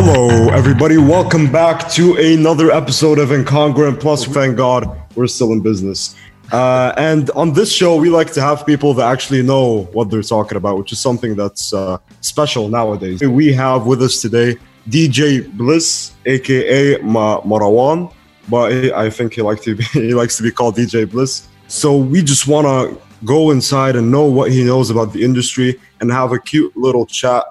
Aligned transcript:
Hello, 0.00 0.48
everybody. 0.50 0.96
Welcome 0.96 1.50
back 1.50 1.90
to 1.90 2.14
another 2.14 2.70
episode 2.70 3.18
of 3.18 3.30
Incongruent 3.30 3.98
Plus. 3.98 4.24
Thank 4.26 4.56
God 4.56 4.96
we're 5.16 5.26
still 5.26 5.52
in 5.52 5.60
business. 5.60 6.14
Uh, 6.52 6.92
and 6.96 7.30
on 7.30 7.52
this 7.52 7.72
show, 7.72 7.96
we 7.96 8.08
like 8.08 8.32
to 8.34 8.40
have 8.40 8.64
people 8.64 8.94
that 8.94 9.10
actually 9.10 9.42
know 9.42 9.88
what 9.92 10.08
they're 10.08 10.22
talking 10.22 10.56
about, 10.56 10.78
which 10.78 10.92
is 10.92 11.00
something 11.00 11.34
that's 11.34 11.72
uh, 11.72 11.98
special 12.20 12.68
nowadays. 12.68 13.20
We 13.22 13.52
have 13.54 13.86
with 13.86 14.00
us 14.00 14.22
today 14.22 14.56
DJ 14.88 15.50
Bliss, 15.56 16.12
aka 16.26 16.98
Ma- 17.02 17.40
Marwan, 17.40 18.14
but 18.48 18.70
I 18.94 19.10
think 19.10 19.34
he 19.34 19.42
like 19.42 19.62
to 19.62 19.74
be, 19.74 19.82
he 19.94 20.14
likes 20.14 20.36
to 20.36 20.44
be 20.44 20.52
called 20.52 20.76
DJ 20.76 21.10
Bliss. 21.10 21.48
So 21.66 21.96
we 21.96 22.22
just 22.22 22.46
want 22.46 22.68
to 22.68 23.02
go 23.24 23.50
inside 23.50 23.96
and 23.96 24.12
know 24.12 24.26
what 24.26 24.52
he 24.52 24.62
knows 24.62 24.90
about 24.90 25.12
the 25.12 25.24
industry 25.24 25.80
and 26.00 26.12
have 26.12 26.30
a 26.30 26.38
cute 26.38 26.76
little 26.76 27.04
chat 27.04 27.42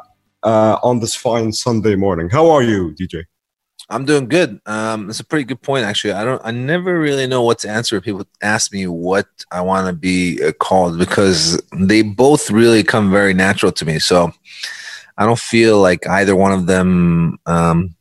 uh, 0.48 0.80
on 0.82 1.02
this 1.02 1.14
fine 1.14 1.52
Sunday 1.52 1.96
morning. 1.96 2.30
How 2.30 2.50
are 2.50 2.64
you, 2.64 2.96
DJ? 2.98 3.26
I'm 3.90 4.06
doing 4.06 4.30
good. 4.30 4.62
Um, 4.66 5.10
it's 5.10 5.20
a 5.20 5.26
pretty 5.26 5.44
good 5.44 5.62
point, 5.62 5.84
actually. 5.86 6.14
I 6.14 6.24
don't. 6.24 6.42
I 6.44 6.52
never 6.52 6.98
really 6.98 7.28
know 7.28 7.44
what 7.44 7.60
to 7.60 7.70
answer. 7.70 8.00
People 8.00 8.26
ask 8.42 8.72
me 8.72 8.88
what 8.88 9.28
I 9.52 9.60
want 9.60 9.88
to 9.88 9.94
be 9.94 10.42
uh, 10.42 10.54
called 10.54 10.98
because 10.98 11.62
they 11.78 12.02
both 12.02 12.50
really 12.50 12.82
come 12.82 13.12
very 13.12 13.34
natural 13.34 13.74
to 13.74 13.86
me. 13.86 14.00
So 14.00 14.32
I 15.18 15.26
don't 15.26 15.40
feel 15.40 15.82
like 15.82 16.08
either 16.08 16.36
one 16.36 16.54
of 16.54 16.66
them, 16.66 17.40
um, 17.46 17.96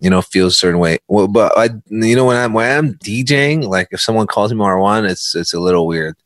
you 0.00 0.08
know, 0.08 0.22
feels 0.22 0.54
a 0.54 0.56
certain 0.56 0.80
way. 0.80 0.98
Well, 1.08 1.28
but 1.28 1.52
I, 1.58 1.70
you 1.90 2.16
know, 2.16 2.24
when 2.24 2.36
I'm 2.36 2.54
when 2.54 2.78
I'm 2.78 2.94
DJing, 2.94 3.68
like 3.68 3.88
if 3.90 4.00
someone 4.00 4.26
calls 4.26 4.52
me 4.52 4.58
Marwan, 4.58 5.08
it's 5.10 5.34
it's 5.34 5.52
a 5.52 5.60
little 5.60 5.86
weird. 5.86 6.16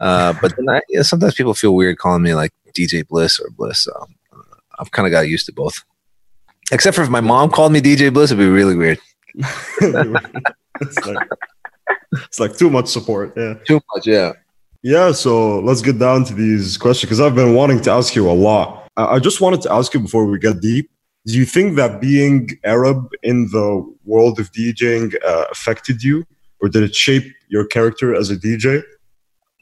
Uh, 0.00 0.34
but 0.40 0.52
I, 0.68 0.80
you 0.88 0.96
know, 0.96 1.02
sometimes 1.02 1.34
people 1.34 1.54
feel 1.54 1.74
weird 1.74 1.98
calling 1.98 2.22
me 2.22 2.34
like 2.34 2.52
DJ 2.76 3.06
Bliss 3.06 3.38
or 3.38 3.48
Bliss. 3.50 3.80
So 3.80 4.08
I've 4.78 4.90
kind 4.90 5.06
of 5.06 5.12
got 5.12 5.28
used 5.28 5.46
to 5.46 5.52
both. 5.52 5.82
Except 6.72 6.96
for 6.96 7.02
if 7.02 7.10
my 7.10 7.20
mom 7.20 7.50
called 7.50 7.72
me 7.72 7.80
DJ 7.80 8.12
Bliss, 8.12 8.30
it'd 8.30 8.38
be 8.38 8.48
really 8.48 8.76
weird. 8.76 8.98
it's, 9.34 11.06
like, 11.06 11.28
it's 12.12 12.40
like 12.40 12.56
too 12.56 12.70
much 12.70 12.88
support. 12.88 13.34
Yeah. 13.36 13.54
Too 13.66 13.80
much, 13.94 14.06
yeah. 14.06 14.32
Yeah. 14.82 15.12
So 15.12 15.60
let's 15.60 15.82
get 15.82 15.98
down 15.98 16.24
to 16.24 16.34
these 16.34 16.76
questions 16.78 17.08
because 17.08 17.20
I've 17.20 17.34
been 17.34 17.54
wanting 17.54 17.80
to 17.82 17.90
ask 17.90 18.14
you 18.14 18.30
a 18.30 18.32
lot. 18.32 18.88
I 18.96 19.18
just 19.18 19.40
wanted 19.40 19.60
to 19.62 19.72
ask 19.72 19.92
you 19.92 20.00
before 20.00 20.24
we 20.24 20.38
get 20.38 20.60
deep. 20.60 20.90
Do 21.26 21.34
you 21.34 21.44
think 21.44 21.76
that 21.76 22.00
being 22.00 22.50
Arab 22.64 23.10
in 23.22 23.48
the 23.50 23.94
world 24.04 24.38
of 24.38 24.52
DJing 24.52 25.14
uh, 25.24 25.46
affected 25.50 26.02
you, 26.02 26.24
or 26.60 26.68
did 26.68 26.82
it 26.82 26.94
shape 26.94 27.24
your 27.48 27.66
character 27.66 28.14
as 28.14 28.30
a 28.30 28.36
DJ? 28.36 28.82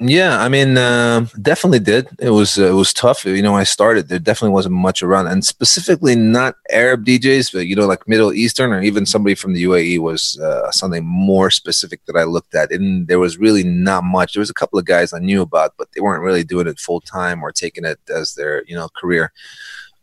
Yeah, 0.04 0.42
I 0.42 0.48
mean, 0.48 0.76
uh, 0.76 1.26
definitely 1.40 1.78
did. 1.78 2.08
It 2.18 2.30
was 2.30 2.58
uh, 2.58 2.66
it 2.66 2.74
was 2.74 2.92
tough. 2.92 3.24
You 3.24 3.40
know, 3.40 3.54
I 3.54 3.62
started, 3.62 4.08
there 4.08 4.18
definitely 4.18 4.52
wasn't 4.52 4.74
much 4.74 5.00
around, 5.00 5.28
and 5.28 5.44
specifically 5.44 6.16
not 6.16 6.56
Arab 6.70 7.04
DJs, 7.04 7.52
but 7.52 7.66
you 7.68 7.76
know, 7.76 7.86
like 7.86 8.08
Middle 8.08 8.32
Eastern 8.32 8.72
or 8.72 8.82
even 8.82 9.06
somebody 9.06 9.36
from 9.36 9.52
the 9.52 9.62
UAE 9.62 10.00
was 10.00 10.40
uh, 10.40 10.72
something 10.72 11.04
more 11.04 11.50
specific 11.50 12.04
that 12.06 12.16
I 12.16 12.24
looked 12.24 12.56
at. 12.56 12.72
And 12.72 13.06
there 13.06 13.20
was 13.20 13.38
really 13.38 13.62
not 13.62 14.02
much. 14.02 14.32
There 14.32 14.40
was 14.40 14.50
a 14.50 14.54
couple 14.54 14.76
of 14.78 14.86
guys 14.86 15.12
I 15.12 15.20
knew 15.20 15.40
about, 15.40 15.74
but 15.78 15.88
they 15.92 16.00
weren't 16.00 16.24
really 16.24 16.42
doing 16.42 16.66
it 16.66 16.80
full 16.80 17.00
time 17.00 17.44
or 17.44 17.52
taking 17.52 17.84
it 17.84 18.00
as 18.08 18.34
their 18.34 18.64
you 18.64 18.74
know 18.74 18.88
career. 18.96 19.30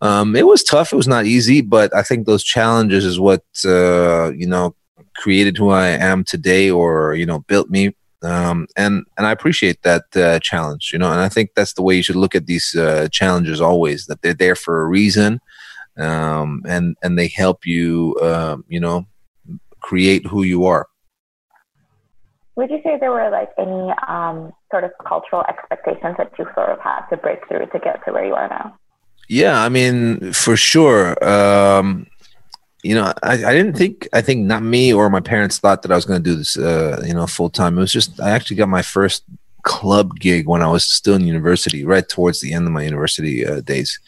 Um, 0.01 0.33
it 0.35 0.47
was 0.47 0.63
tough. 0.63 0.93
It 0.93 0.97
was 0.97 1.09
not 1.09 1.25
easy, 1.25 1.59
but 1.59 1.93
I 1.93 2.03
think 2.03 2.25
those 2.25 2.43
challenges 2.43 3.03
is 3.03 3.19
what 3.19 3.43
uh, 3.65 4.31
you 4.31 4.47
know 4.47 4.75
created 5.15 5.57
who 5.57 5.71
I 5.71 5.87
am 5.87 6.23
today, 6.23 6.69
or 6.71 7.15
you 7.15 7.25
know, 7.25 7.39
built 7.39 7.69
me 7.69 7.95
um, 8.21 8.67
and 8.75 9.05
and 9.17 9.25
I 9.25 9.31
appreciate 9.31 9.81
that 9.83 10.03
uh, 10.15 10.39
challenge, 10.39 10.91
you 10.91 10.99
know, 10.99 11.11
and 11.11 11.21
I 11.21 11.29
think 11.29 11.51
that's 11.55 11.73
the 11.73 11.81
way 11.81 11.95
you 11.95 12.03
should 12.03 12.17
look 12.17 12.35
at 12.35 12.47
these 12.47 12.75
uh, 12.75 13.07
challenges 13.11 13.61
always. 13.61 14.07
That 14.07 14.21
they're 14.21 14.33
there 14.33 14.55
for 14.55 14.81
a 14.81 14.87
reason, 14.87 15.39
um, 15.97 16.61
and 16.67 16.97
and 17.01 17.17
they 17.17 17.27
help 17.27 17.65
you, 17.65 18.17
uh, 18.21 18.57
you 18.67 18.79
know, 18.79 19.05
create 19.79 20.25
who 20.27 20.43
you 20.43 20.65
are. 20.65 20.87
Would 22.55 22.71
you 22.71 22.81
say 22.83 22.97
there 22.99 23.11
were 23.11 23.29
like 23.29 23.51
any 23.57 23.93
um, 24.09 24.51
sort 24.69 24.83
of 24.83 24.91
cultural 25.07 25.45
expectations 25.47 26.15
that 26.17 26.33
you 26.37 26.45
sort 26.55 26.69
of 26.69 26.79
had 26.81 27.07
to 27.07 27.15
break 27.15 27.47
through 27.47 27.67
to 27.67 27.79
get 27.79 28.03
to 28.03 28.11
where 28.11 28.25
you 28.25 28.33
are 28.33 28.49
now? 28.49 28.77
Yeah, 29.29 29.63
I 29.63 29.69
mean, 29.69 30.33
for 30.33 30.57
sure. 30.57 31.23
Um, 31.23 32.07
you 32.83 32.95
know, 32.95 33.13
I, 33.23 33.33
I 33.33 33.53
didn't 33.53 33.75
think, 33.75 34.07
I 34.13 34.21
think 34.21 34.45
not 34.45 34.63
me 34.63 34.93
or 34.93 35.09
my 35.09 35.19
parents 35.19 35.59
thought 35.59 35.81
that 35.81 35.91
I 35.91 35.95
was 35.95 36.05
going 36.05 36.23
to 36.23 36.29
do 36.29 36.35
this, 36.35 36.57
uh, 36.57 37.01
you 37.05 37.13
know, 37.13 37.27
full 37.27 37.49
time. 37.49 37.77
It 37.77 37.81
was 37.81 37.91
just, 37.91 38.19
I 38.21 38.29
actually 38.31 38.55
got 38.55 38.69
my 38.69 38.81
first 38.81 39.23
club 39.63 40.17
gig 40.19 40.47
when 40.47 40.61
I 40.61 40.67
was 40.67 40.85
still 40.85 41.15
in 41.15 41.27
university, 41.27 41.83
right 41.83 42.07
towards 42.07 42.39
the 42.39 42.53
end 42.53 42.65
of 42.65 42.71
my 42.71 42.83
university 42.83 43.45
uh, 43.45 43.61
days. 43.61 43.99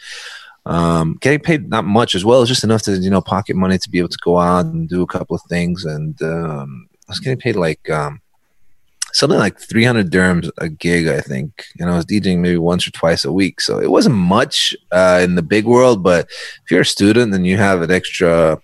Um, 0.66 1.18
getting 1.20 1.40
paid 1.40 1.70
not 1.70 1.86
much 1.86 2.16
as 2.16 2.24
well, 2.24 2.46
just 2.46 2.64
enough 2.64 2.84
to, 2.84 2.98
you 2.98 3.10
know, 3.10 3.22
pocket 3.22 3.56
money 3.56 3.78
to 3.78 3.90
be 3.90 4.00
able 4.00 4.10
to 4.10 4.18
go 4.24 4.38
out 4.38 4.66
and 4.66 4.88
do 4.88 5.02
a 5.02 5.08
couple 5.08 5.36
of 5.36 5.42
things. 5.50 5.84
And 5.86 6.22
um, 6.22 6.88
I 7.08 7.12
was 7.12 7.20
getting 7.20 7.40
paid 7.40 7.56
like, 7.56 7.90
um, 7.90 8.22
something 9.14 9.40
like 9.40 9.60
300 9.60 10.12
dirhams 10.12 10.50
a 10.58 10.70
gig, 10.70 11.08
I 11.08 11.22
think. 11.22 11.66
And 11.80 11.90
I 11.90 11.96
was 11.96 12.06
DJing 12.06 12.40
maybe 12.40 12.58
once 12.58 12.88
or 12.88 12.92
twice 12.92 13.26
a 13.26 13.32
week. 13.32 13.62
So 13.62 13.80
it 13.80 13.92
wasn't 13.92 14.16
much 14.16 14.76
uh, 14.92 15.22
in 15.24 15.36
the 15.36 15.42
big 15.42 15.66
world, 15.66 16.04
but 16.04 16.28
if 16.64 16.72
you're 16.72 16.82
a 16.82 16.86
student 16.86 17.34
and 17.34 17.46
you 17.46 17.58
have 17.58 17.82
an 17.82 17.92
extra, 17.92 18.60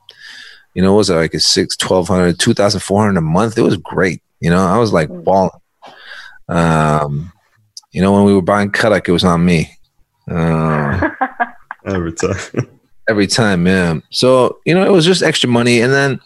you 0.74 0.81
know, 0.81 0.94
was 0.94 1.09
it 1.09 1.16
like 1.16 1.34
a 1.34 1.40
six, 1.40 1.75
1200, 1.81 2.40
2400 2.40 3.18
a 3.18 3.22
month? 3.22 3.58
It 3.58 3.63
was 3.63 3.78
great. 3.78 4.22
You 4.40 4.50
know, 4.50 4.66
I 4.66 4.78
was 4.78 4.94
like 4.94 5.09
mm. 5.09 5.24
balling. 5.24 5.52
Um, 6.47 7.31
you 7.91 8.02
know, 8.02 8.14
when 8.14 8.25
we 8.25 8.34
were 8.34 8.41
buying 8.41 8.72
Karak, 8.72 9.08
it 9.08 9.12
was 9.12 9.24
on 9.24 9.44
me. 9.44 9.72
Uh, 10.29 11.09
every 11.85 12.14
time. 12.14 12.38
every 13.09 13.28
time, 13.28 13.66
yeah. 13.66 14.00
So, 14.12 14.59
you 14.66 14.74
know, 14.74 14.85
it 14.85 14.91
was 14.91 15.06
just 15.06 15.24
extra 15.24 15.50
money. 15.50 15.81
And 15.81 15.91
then 15.91 16.19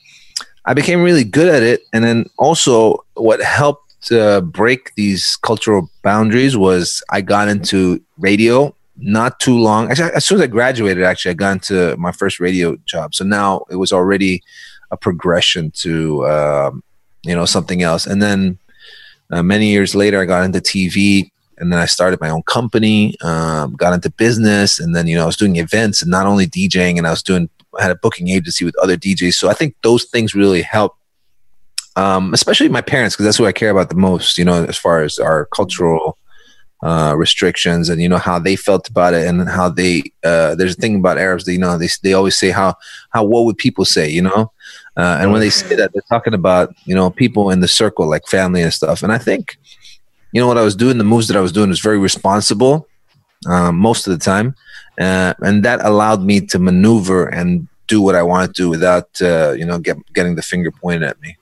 I 0.66 0.74
became 0.74 1.02
really 1.02 1.24
good 1.24 1.48
at 1.48 1.64
it. 1.64 1.82
And 1.94 2.04
then 2.04 2.26
also, 2.38 3.06
what 3.14 3.42
helped 3.42 3.91
to 4.04 4.42
break 4.42 4.94
these 4.96 5.38
cultural 5.38 5.90
boundaries 6.04 6.58
was 6.58 7.04
I 7.10 7.22
got 7.22 7.48
into 7.48 8.02
radio 8.18 8.76
not 8.98 9.40
too 9.40 9.58
long. 9.58 9.90
Actually, 9.90 10.12
as 10.14 10.26
soon 10.26 10.38
as 10.38 10.44
I 10.44 10.48
graduated, 10.48 11.04
actually, 11.04 11.32
I 11.32 11.36
got 11.36 11.54
into 11.54 11.96
my 11.98 12.12
first 12.12 12.40
radio 12.40 12.76
job. 12.86 13.16
So 13.16 13.24
now 13.24 13.66
it 13.70 13.76
was 13.76 13.92
already 13.92 14.44
a 14.92 14.98
progression 14.98 15.72
to 15.72 16.28
um, 16.28 16.84
you 17.24 17.36
know 17.36 17.46
something 17.46 17.82
else. 17.82 18.06
And 18.06 18.22
then 18.22 18.58
uh, 19.32 19.44
many 19.44 19.68
years 19.68 19.96
later, 19.96 20.20
I 20.22 20.26
got 20.26 20.44
into 20.44 20.60
TV, 20.60 21.32
and 21.58 21.72
then 21.72 21.80
I 21.80 21.86
started 21.86 22.20
my 22.22 22.30
own 22.30 22.44
company, 22.44 23.16
um, 23.22 23.74
got 23.74 23.94
into 23.94 24.10
business, 24.10 24.80
and 24.80 24.96
then 24.96 25.08
you 25.08 25.16
know 25.16 25.24
I 25.24 25.28
was 25.28 25.38
doing 25.38 25.56
events 25.58 26.02
and 26.02 26.12
not 26.12 26.26
only 26.26 26.48
DJing, 26.48 26.98
and 26.98 27.08
I 27.08 27.12
was 27.12 27.24
doing 27.24 27.50
I 27.78 27.84
had 27.84 27.92
a 27.92 27.96
booking 27.96 28.30
agency 28.30 28.66
with 28.66 28.78
other 28.78 28.98
DJs. 28.98 29.34
So 29.34 29.50
I 29.50 29.54
think 29.54 29.76
those 29.84 30.06
things 30.06 30.36
really 30.36 30.62
helped 30.62 30.98
um, 31.96 32.34
especially 32.34 32.70
my 32.70 32.82
parents, 32.82 33.16
because 33.16 33.26
that's 33.26 33.38
who 33.38 33.46
I 33.46 33.52
care 33.52 33.70
about 33.70 33.90
the 33.90 33.96
most, 33.96 34.38
you 34.38 34.46
know, 34.46 34.64
as 34.66 34.78
far 34.78 35.04
as 35.04 35.20
our 35.20 35.46
cultural 35.48 36.18
uh, 36.84 37.14
restrictions 37.16 37.90
and, 37.90 38.02
you 38.02 38.10
know, 38.10 38.18
how 38.18 38.40
they 38.40 38.56
felt 38.56 38.90
about 38.90 39.14
it 39.14 39.28
and 39.28 39.48
how 39.48 39.70
they, 39.70 40.04
uh, 40.24 40.56
there's 40.56 40.76
a 40.76 40.82
thing 40.82 40.96
about 40.96 41.18
Arabs 41.18 41.46
that, 41.46 41.54
you 41.54 41.60
know, 41.60 41.78
they, 41.78 41.90
they 42.02 42.14
always 42.14 42.38
say 42.38 42.50
how, 42.50 42.76
how, 43.12 43.24
what 43.24 43.46
would 43.46 43.58
people 43.58 43.86
say, 43.86 44.10
you 44.10 44.22
know? 44.22 44.52
Uh, 44.98 45.20
and 45.22 45.32
when 45.32 45.42
they 45.42 45.50
say 45.50 45.76
that, 45.76 45.94
they're 45.94 46.02
talking 46.10 46.34
about, 46.34 46.74
you 46.86 46.96
know, 46.96 47.10
people 47.10 47.52
in 47.52 47.60
the 47.60 47.68
circle, 47.68 48.10
like 48.10 48.26
family 48.28 48.62
and 48.62 48.74
stuff. 48.74 49.04
And 49.04 49.12
I 49.12 49.18
think, 49.18 49.58
you 50.34 50.42
know, 50.42 50.48
what 50.48 50.58
I 50.58 50.64
was 50.64 50.76
doing, 50.76 50.98
the 50.98 51.04
moves 51.04 51.28
that 51.28 51.38
I 51.38 51.42
was 51.42 51.52
doing 51.52 51.70
was 51.70 51.80
very 51.80 52.00
responsible 52.00 52.88
um, 53.48 53.78
most 53.78 54.08
of 54.08 54.18
the 54.18 54.24
time. 54.24 54.56
Uh, 55.00 55.34
and 55.42 55.64
that 55.64 55.84
allowed 55.86 56.24
me 56.24 56.42
to 56.42 56.60
maneuver 56.60 57.28
and 57.28 57.68
do 57.88 58.02
what 58.02 58.16
I 58.16 58.24
wanted 58.24 58.56
to 58.56 58.70
without, 58.70 59.10
uh, 59.22 59.52
you 59.52 59.66
know, 59.66 59.78
get, 59.78 59.98
getting 60.14 60.36
the 60.36 60.42
finger 60.42 60.72
pointed 60.72 61.04
at 61.04 61.22
me. 61.22 61.38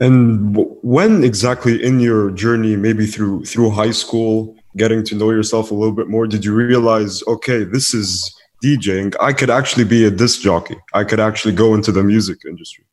And 0.00 0.56
when 0.82 1.22
exactly 1.22 1.82
in 1.82 2.00
your 2.00 2.30
journey, 2.30 2.74
maybe 2.74 3.06
through 3.06 3.44
through 3.44 3.70
high 3.70 3.90
school, 3.90 4.56
getting 4.76 5.04
to 5.04 5.14
know 5.14 5.30
yourself 5.30 5.70
a 5.70 5.74
little 5.74 5.94
bit 5.94 6.08
more, 6.08 6.26
did 6.26 6.44
you 6.44 6.54
realize, 6.54 7.22
okay, 7.26 7.64
this 7.64 7.92
is 7.92 8.34
DJing. 8.64 9.14
I 9.20 9.32
could 9.32 9.50
actually 9.50 9.84
be 9.84 10.04
a 10.04 10.10
disc 10.10 10.40
jockey. 10.40 10.76
I 10.94 11.04
could 11.04 11.20
actually 11.20 11.54
go 11.54 11.74
into 11.74 11.92
the 11.92 12.02
music 12.02 12.38
industry. 12.46 12.84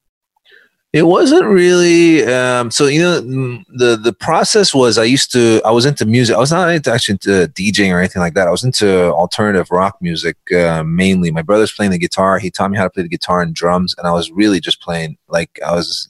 It 0.94 1.04
wasn't 1.04 1.46
really 1.46 2.26
um, 2.26 2.72
so. 2.72 2.88
You 2.88 3.02
know, 3.02 3.20
the 3.20 3.98
the 4.02 4.14
process 4.14 4.74
was 4.74 4.98
I 4.98 5.04
used 5.04 5.32
to 5.34 5.62
I 5.66 5.72
was 5.72 5.86
into 5.86 6.06
music. 6.06 6.36
I 6.36 6.40
was 6.40 6.52
not 6.52 6.70
into 6.70 6.92
actually 6.92 7.14
into 7.14 7.52
DJing 7.54 7.94
or 7.94 8.00
anything 8.00 8.22
like 8.22 8.34
that. 8.36 8.48
I 8.48 8.52
was 8.52 8.64
into 8.64 9.12
alternative 9.12 9.70
rock 9.70 9.98
music 10.02 10.38
uh, 10.54 10.84
mainly. 10.84 11.30
My 11.30 11.42
brother's 11.42 11.74
playing 11.74 11.92
the 11.92 12.00
guitar. 12.00 12.40
He 12.40 12.50
taught 12.50 12.72
me 12.72 12.78
how 12.78 12.86
to 12.86 12.90
play 12.90 13.04
the 13.04 13.10
guitar 13.10 13.42
and 13.42 13.54
drums, 13.54 13.96
and 13.98 14.08
I 14.08 14.14
was 14.14 14.32
really 14.32 14.62
just 14.62 14.82
playing 14.82 15.18
like 15.28 15.60
I 15.64 15.74
was 15.74 16.10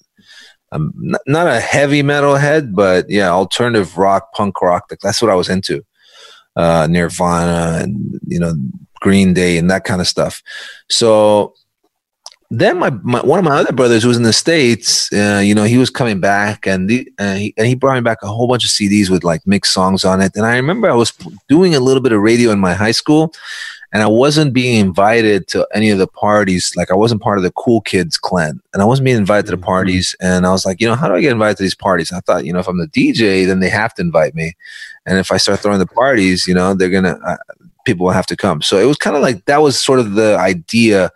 I'm 0.72 0.94
not, 0.96 1.22
not 1.28 1.48
a 1.48 1.60
heavy 1.60 2.04
metal 2.04 2.36
head, 2.36 2.76
but 2.76 3.10
yeah, 3.10 3.30
alternative 3.30 3.98
rock, 3.98 4.34
punk 4.34 4.62
rock. 4.62 4.92
That's 5.02 5.22
what 5.22 5.32
I 5.32 5.36
was 5.36 5.50
into. 5.50 5.86
Uh, 6.56 6.88
Nirvana 6.90 7.84
and 7.84 8.20
you 8.28 8.40
know 8.40 8.54
Green 9.00 9.34
Day 9.34 9.58
and 9.58 9.70
that 9.70 9.84
kind 9.84 10.02
of 10.02 10.08
stuff. 10.08 10.42
So 10.90 11.54
then 12.50 12.80
my, 12.80 12.90
my, 13.04 13.22
one 13.22 13.40
of 13.40 13.46
my 13.46 13.58
other 13.58 13.74
brothers 13.74 14.04
who 14.04 14.08
was 14.08 14.18
in 14.18 14.24
the 14.24 14.32
states, 14.32 15.12
uh, 15.12 15.42
you 15.44 15.54
know, 15.54 15.66
he 15.66 15.78
was 15.78 15.90
coming 15.90 16.22
back 16.22 16.66
and 16.66 16.90
the, 16.90 17.12
uh, 17.20 17.36
he, 17.36 17.54
and 17.58 17.68
he 17.68 17.76
brought 17.76 17.96
me 17.96 18.02
back 18.02 18.20
a 18.24 18.28
whole 18.28 18.48
bunch 18.48 18.64
of 18.64 18.72
CDs 18.72 19.10
with 19.10 19.24
like 19.24 19.46
mixed 19.46 19.74
songs 19.74 20.06
on 20.06 20.22
it. 20.22 20.32
And 20.36 20.46
I 20.46 20.56
remember 20.56 20.90
I 20.90 20.96
was 20.96 21.12
doing 21.50 21.76
a 21.76 21.82
little 21.82 22.02
bit 22.02 22.14
of 22.14 22.22
radio 22.22 22.52
in 22.52 22.60
my 22.60 22.74
high 22.74 22.92
school, 22.92 23.34
and 23.94 24.04
I 24.04 24.08
wasn't 24.08 24.54
being 24.54 24.80
invited 24.80 25.48
to 25.50 25.68
any 25.74 25.90
of 25.90 25.98
the 25.98 26.08
parties. 26.08 26.74
Like 26.76 26.92
I 26.92 26.96
wasn't 26.96 27.22
part 27.22 27.38
of 27.38 27.44
the 27.44 27.52
cool 27.52 27.82
kids 27.82 28.18
clan, 28.18 28.60
and 28.74 28.82
I 28.82 28.86
wasn't 28.86 29.06
being 29.06 29.18
invited 29.18 29.46
to 29.48 29.52
the 29.52 29.58
Mhm. 29.62 29.66
parties. 29.66 30.16
And 30.20 30.46
I 30.46 30.52
was 30.52 30.66
like, 30.66 30.82
you 30.82 30.88
know, 30.88 30.96
how 30.96 31.08
do 31.08 31.16
I 31.16 31.22
get 31.22 31.32
invited 31.32 31.58
to 31.58 31.64
these 31.64 31.76
parties? 31.76 32.12
I 32.12 32.20
thought, 32.22 32.46
you 32.46 32.54
know, 32.54 32.60
if 32.60 32.68
I'm 32.68 32.80
the 32.80 32.88
DJ, 32.88 33.46
then 33.46 33.60
they 33.60 33.70
have 33.70 33.94
to 33.96 34.02
invite 34.02 34.36
me, 34.36 34.56
and 35.06 35.18
if 35.18 35.32
I 35.32 35.38
start 35.38 35.60
throwing 35.62 35.80
the 35.80 35.88
parties, 35.88 36.48
you 36.48 36.54
know, 36.54 36.74
they're 36.74 36.90
gonna 36.90 37.18
uh, 37.26 37.38
people 37.86 38.06
will 38.06 38.14
have 38.14 38.26
to 38.28 38.36
come. 38.36 38.62
So 38.62 38.78
it 38.78 38.86
was 38.86 38.98
kind 38.98 39.16
of 39.16 39.22
like 39.22 39.46
that 39.46 39.62
was 39.62 39.80
sort 39.80 40.00
of 40.00 40.14
the 40.16 40.38
idea. 40.38 41.12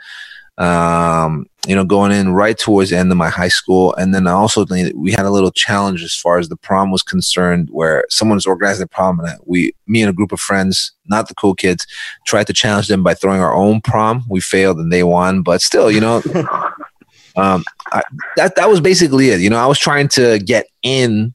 Um, 0.62 1.48
you 1.68 1.76
know, 1.76 1.84
going 1.84 2.12
in 2.12 2.34
right 2.34 2.58
towards 2.58 2.92
the 2.92 2.98
end 2.98 3.12
of 3.12 3.18
my 3.18 3.30
high 3.30 3.48
school, 3.48 3.96
and 3.96 4.14
then 4.14 4.28
I 4.28 4.32
also 4.32 4.64
think 4.64 4.94
we 4.96 5.12
had 5.12 5.26
a 5.26 5.32
little 5.32 5.52
challenge 5.52 6.04
as 6.04 6.16
far 6.16 6.38
as 6.38 6.50
the 6.50 6.56
prom 6.56 6.92
was 6.92 7.02
concerned, 7.02 7.70
where 7.72 8.06
someone 8.10 8.36
was 8.36 8.46
organizing 8.46 8.84
the 8.84 8.88
prom, 8.88 9.20
and 9.20 9.40
we, 9.46 9.74
me 9.88 10.02
and 10.02 10.10
a 10.10 10.14
group 10.14 10.32
of 10.32 10.40
friends, 10.40 10.92
not 11.08 11.28
the 11.28 11.36
cool 11.36 11.56
kids, 11.56 11.88
tried 12.28 12.46
to 12.48 12.54
challenge 12.54 12.88
them 12.88 13.02
by 13.02 13.16
throwing 13.16 13.42
our 13.42 13.56
own 13.56 13.82
prom. 13.82 14.24
We 14.30 14.40
failed 14.40 14.78
and 14.78 14.94
they 14.94 15.04
won, 15.04 15.42
but 15.42 15.62
still, 15.62 15.90
you 15.90 16.00
know, 16.00 16.22
um, 17.36 17.64
I, 17.92 18.04
that 18.36 18.56
that 18.56 18.70
was 18.70 18.82
basically 18.82 19.30
it. 19.30 19.40
You 19.40 19.50
know, 19.50 19.58
I 19.58 19.66
was 19.66 19.80
trying 19.80 20.10
to 20.10 20.38
get 20.40 20.68
in, 20.84 21.34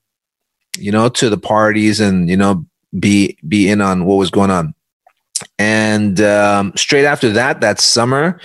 you 0.79 0.93
know, 0.93 1.09
to 1.09 1.29
the 1.31 1.39
parties 1.39 2.01
and 2.01 2.29
you 2.29 2.37
know 2.37 2.65
be 2.99 3.37
be 3.47 3.69
in 3.69 3.81
on 3.81 4.05
what 4.05 4.17
was 4.17 4.31
going 4.31 4.51
on. 4.51 4.75
And 5.59 6.21
um, 6.21 6.73
straight 6.77 7.05
after 7.05 7.31
that, 7.33 7.61
that 7.61 7.81
summer, 7.81 8.41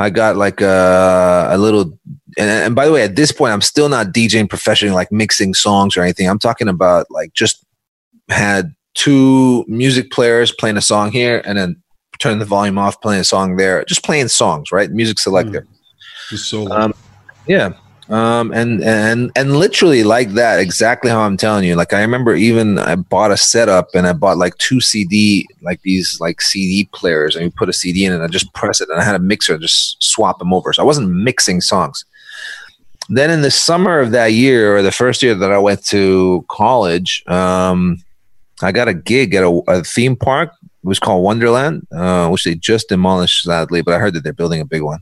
I 0.00 0.08
got 0.08 0.36
like 0.36 0.62
a, 0.62 1.48
a 1.50 1.58
little. 1.58 1.92
And, 2.38 2.50
and 2.50 2.74
by 2.74 2.86
the 2.86 2.92
way, 2.92 3.02
at 3.02 3.16
this 3.16 3.32
point, 3.32 3.52
I'm 3.52 3.60
still 3.60 3.90
not 3.90 4.08
DJing 4.08 4.48
professionally, 4.48 4.94
like 4.94 5.12
mixing 5.12 5.52
songs 5.52 5.96
or 5.96 6.02
anything. 6.02 6.26
I'm 6.28 6.38
talking 6.38 6.68
about 6.68 7.06
like 7.10 7.34
just 7.34 7.64
had 8.30 8.74
two 8.94 9.64
music 9.68 10.10
players 10.10 10.52
playing 10.52 10.78
a 10.78 10.82
song 10.82 11.12
here 11.12 11.42
and 11.44 11.58
then 11.58 11.82
turning 12.18 12.38
the 12.38 12.46
volume 12.46 12.78
off, 12.78 13.00
playing 13.02 13.20
a 13.20 13.24
song 13.24 13.56
there, 13.56 13.84
just 13.84 14.02
playing 14.02 14.28
songs, 14.28 14.72
right? 14.72 14.90
Music 14.90 15.18
selector. 15.18 15.66
Just 16.30 16.48
so 16.48 16.70
Um, 16.72 16.94
yeah. 17.46 17.74
Um, 18.10 18.52
and 18.52 18.82
and 18.82 19.30
and 19.36 19.56
literally 19.56 20.02
like 20.02 20.30
that, 20.30 20.58
exactly 20.58 21.12
how 21.12 21.20
I'm 21.20 21.36
telling 21.36 21.62
you. 21.62 21.76
Like 21.76 21.92
I 21.92 22.00
remember 22.00 22.34
even 22.34 22.76
I 22.76 22.96
bought 22.96 23.30
a 23.30 23.36
setup 23.36 23.94
and 23.94 24.04
I 24.04 24.12
bought 24.12 24.36
like 24.36 24.58
two 24.58 24.80
CD, 24.80 25.46
like 25.62 25.80
these 25.82 26.18
like 26.20 26.40
CD 26.40 26.88
players, 26.92 27.36
and 27.36 27.44
you 27.44 27.50
put 27.52 27.68
a 27.68 27.72
CD 27.72 28.04
in 28.04 28.12
and 28.12 28.22
I 28.22 28.26
just 28.26 28.52
press 28.52 28.80
it, 28.80 28.88
and 28.88 29.00
I 29.00 29.04
had 29.04 29.14
a 29.14 29.20
mixer, 29.20 29.52
and 29.52 29.62
just 29.62 30.02
swap 30.02 30.40
them 30.40 30.52
over. 30.52 30.72
So 30.72 30.82
I 30.82 30.86
wasn't 30.86 31.10
mixing 31.10 31.60
songs. 31.60 32.04
Then 33.08 33.30
in 33.30 33.42
the 33.42 33.50
summer 33.50 34.00
of 34.00 34.10
that 34.10 34.32
year, 34.32 34.76
or 34.76 34.82
the 34.82 34.92
first 34.92 35.22
year 35.22 35.36
that 35.36 35.52
I 35.52 35.58
went 35.58 35.84
to 35.86 36.44
college, 36.48 37.22
um, 37.28 37.96
I 38.60 38.72
got 38.72 38.88
a 38.88 38.94
gig 38.94 39.34
at 39.34 39.44
a, 39.44 39.62
a 39.68 39.84
theme 39.84 40.16
park. 40.16 40.52
It 40.62 40.86
was 40.86 40.98
called 40.98 41.22
Wonderland, 41.22 41.86
uh, 41.92 42.28
which 42.28 42.42
they 42.42 42.56
just 42.56 42.88
demolished 42.88 43.44
sadly, 43.44 43.82
but 43.82 43.94
I 43.94 43.98
heard 43.98 44.14
that 44.14 44.24
they're 44.24 44.32
building 44.32 44.60
a 44.60 44.64
big 44.64 44.82
one. 44.82 45.00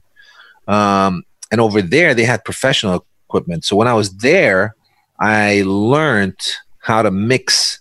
Um, 0.66 1.25
and 1.50 1.61
over 1.61 1.81
there, 1.83 2.15
they 2.15 2.25
had 2.25 2.45
professional 2.45 3.05
equipment. 3.29 3.65
So 3.65 3.77
when 3.77 3.89
I 3.89 3.95
was 3.95 4.17
there, 4.19 4.75
I 5.21 5.62
learned 5.67 6.39
how 6.81 7.03
to 7.03 7.11
mix 7.11 7.81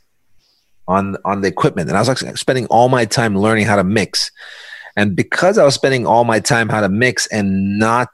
on 0.88 1.18
on 1.26 1.42
the 1.42 1.48
equipment, 1.48 1.90
and 1.90 1.98
I 1.98 2.02
was 2.02 2.08
like 2.24 2.38
spending 2.38 2.66
all 2.68 2.90
my 2.90 3.06
time 3.06 3.38
learning 3.38 3.66
how 3.66 3.76
to 3.76 3.84
mix. 3.84 4.32
And 4.96 5.16
because 5.16 5.58
I 5.58 5.64
was 5.64 5.76
spending 5.76 6.08
all 6.08 6.24
my 6.24 6.40
time 6.40 6.70
how 6.70 6.82
to 6.82 6.90
mix 6.90 7.28
and 7.28 7.78
not 7.78 8.10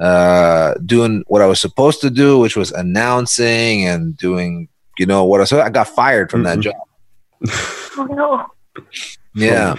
uh, 0.00 0.74
doing 0.86 1.22
what 1.26 1.42
I 1.42 1.46
was 1.46 1.60
supposed 1.60 2.00
to 2.00 2.10
do, 2.10 2.38
which 2.38 2.56
was 2.56 2.72
announcing 2.72 3.86
and 3.86 4.16
doing, 4.16 4.68
you 4.98 5.06
know, 5.06 5.24
what 5.24 5.40
I 5.40 5.44
so 5.44 5.60
I 5.60 5.68
got 5.70 5.88
fired 5.88 6.30
from 6.30 6.44
that 6.44 6.58
Mhm. 6.58 6.62
job. 6.62 6.74
Oh 7.98 8.04
no. 8.04 8.46
Yeah. 9.34 9.74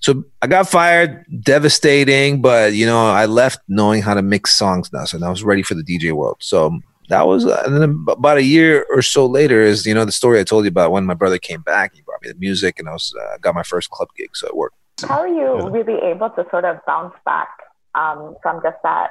So 0.00 0.24
I 0.40 0.46
got 0.46 0.68
fired, 0.68 1.24
devastating, 1.42 2.40
but 2.40 2.72
you 2.72 2.86
know, 2.86 3.06
I 3.06 3.26
left 3.26 3.60
knowing 3.68 4.02
how 4.02 4.14
to 4.14 4.22
mix 4.22 4.56
songs 4.56 4.90
now. 4.92 5.04
So 5.04 5.22
I 5.24 5.28
was 5.28 5.44
ready 5.44 5.62
for 5.62 5.74
the 5.74 5.82
DJ 5.82 6.12
world. 6.12 6.38
So 6.40 6.78
that 7.08 7.26
was, 7.26 7.44
uh, 7.44 7.62
and 7.66 7.76
then 7.76 8.04
about 8.08 8.38
a 8.38 8.42
year 8.42 8.86
or 8.90 9.02
so 9.02 9.26
later 9.26 9.60
is, 9.60 9.84
you 9.84 9.92
know, 9.94 10.04
the 10.04 10.12
story 10.12 10.40
I 10.40 10.44
told 10.44 10.64
you 10.64 10.68
about 10.68 10.92
when 10.92 11.04
my 11.04 11.14
brother 11.14 11.38
came 11.38 11.60
back, 11.60 11.94
he 11.94 12.02
brought 12.02 12.22
me 12.22 12.30
the 12.30 12.38
music 12.38 12.78
and 12.78 12.88
I 12.88 12.92
was, 12.92 13.14
uh, 13.20 13.36
got 13.38 13.54
my 13.54 13.62
first 13.62 13.90
club 13.90 14.08
gig. 14.16 14.30
So 14.34 14.46
it 14.46 14.56
worked. 14.56 14.76
How 15.04 15.20
are 15.20 15.28
you 15.28 15.58
Yeah. 15.58 15.68
really 15.70 15.98
able 16.02 16.30
to 16.30 16.46
sort 16.50 16.64
of 16.64 16.78
bounce 16.86 17.14
back 17.24 17.48
um, 17.94 18.36
from 18.42 18.60
just 18.62 18.76
that 18.84 19.10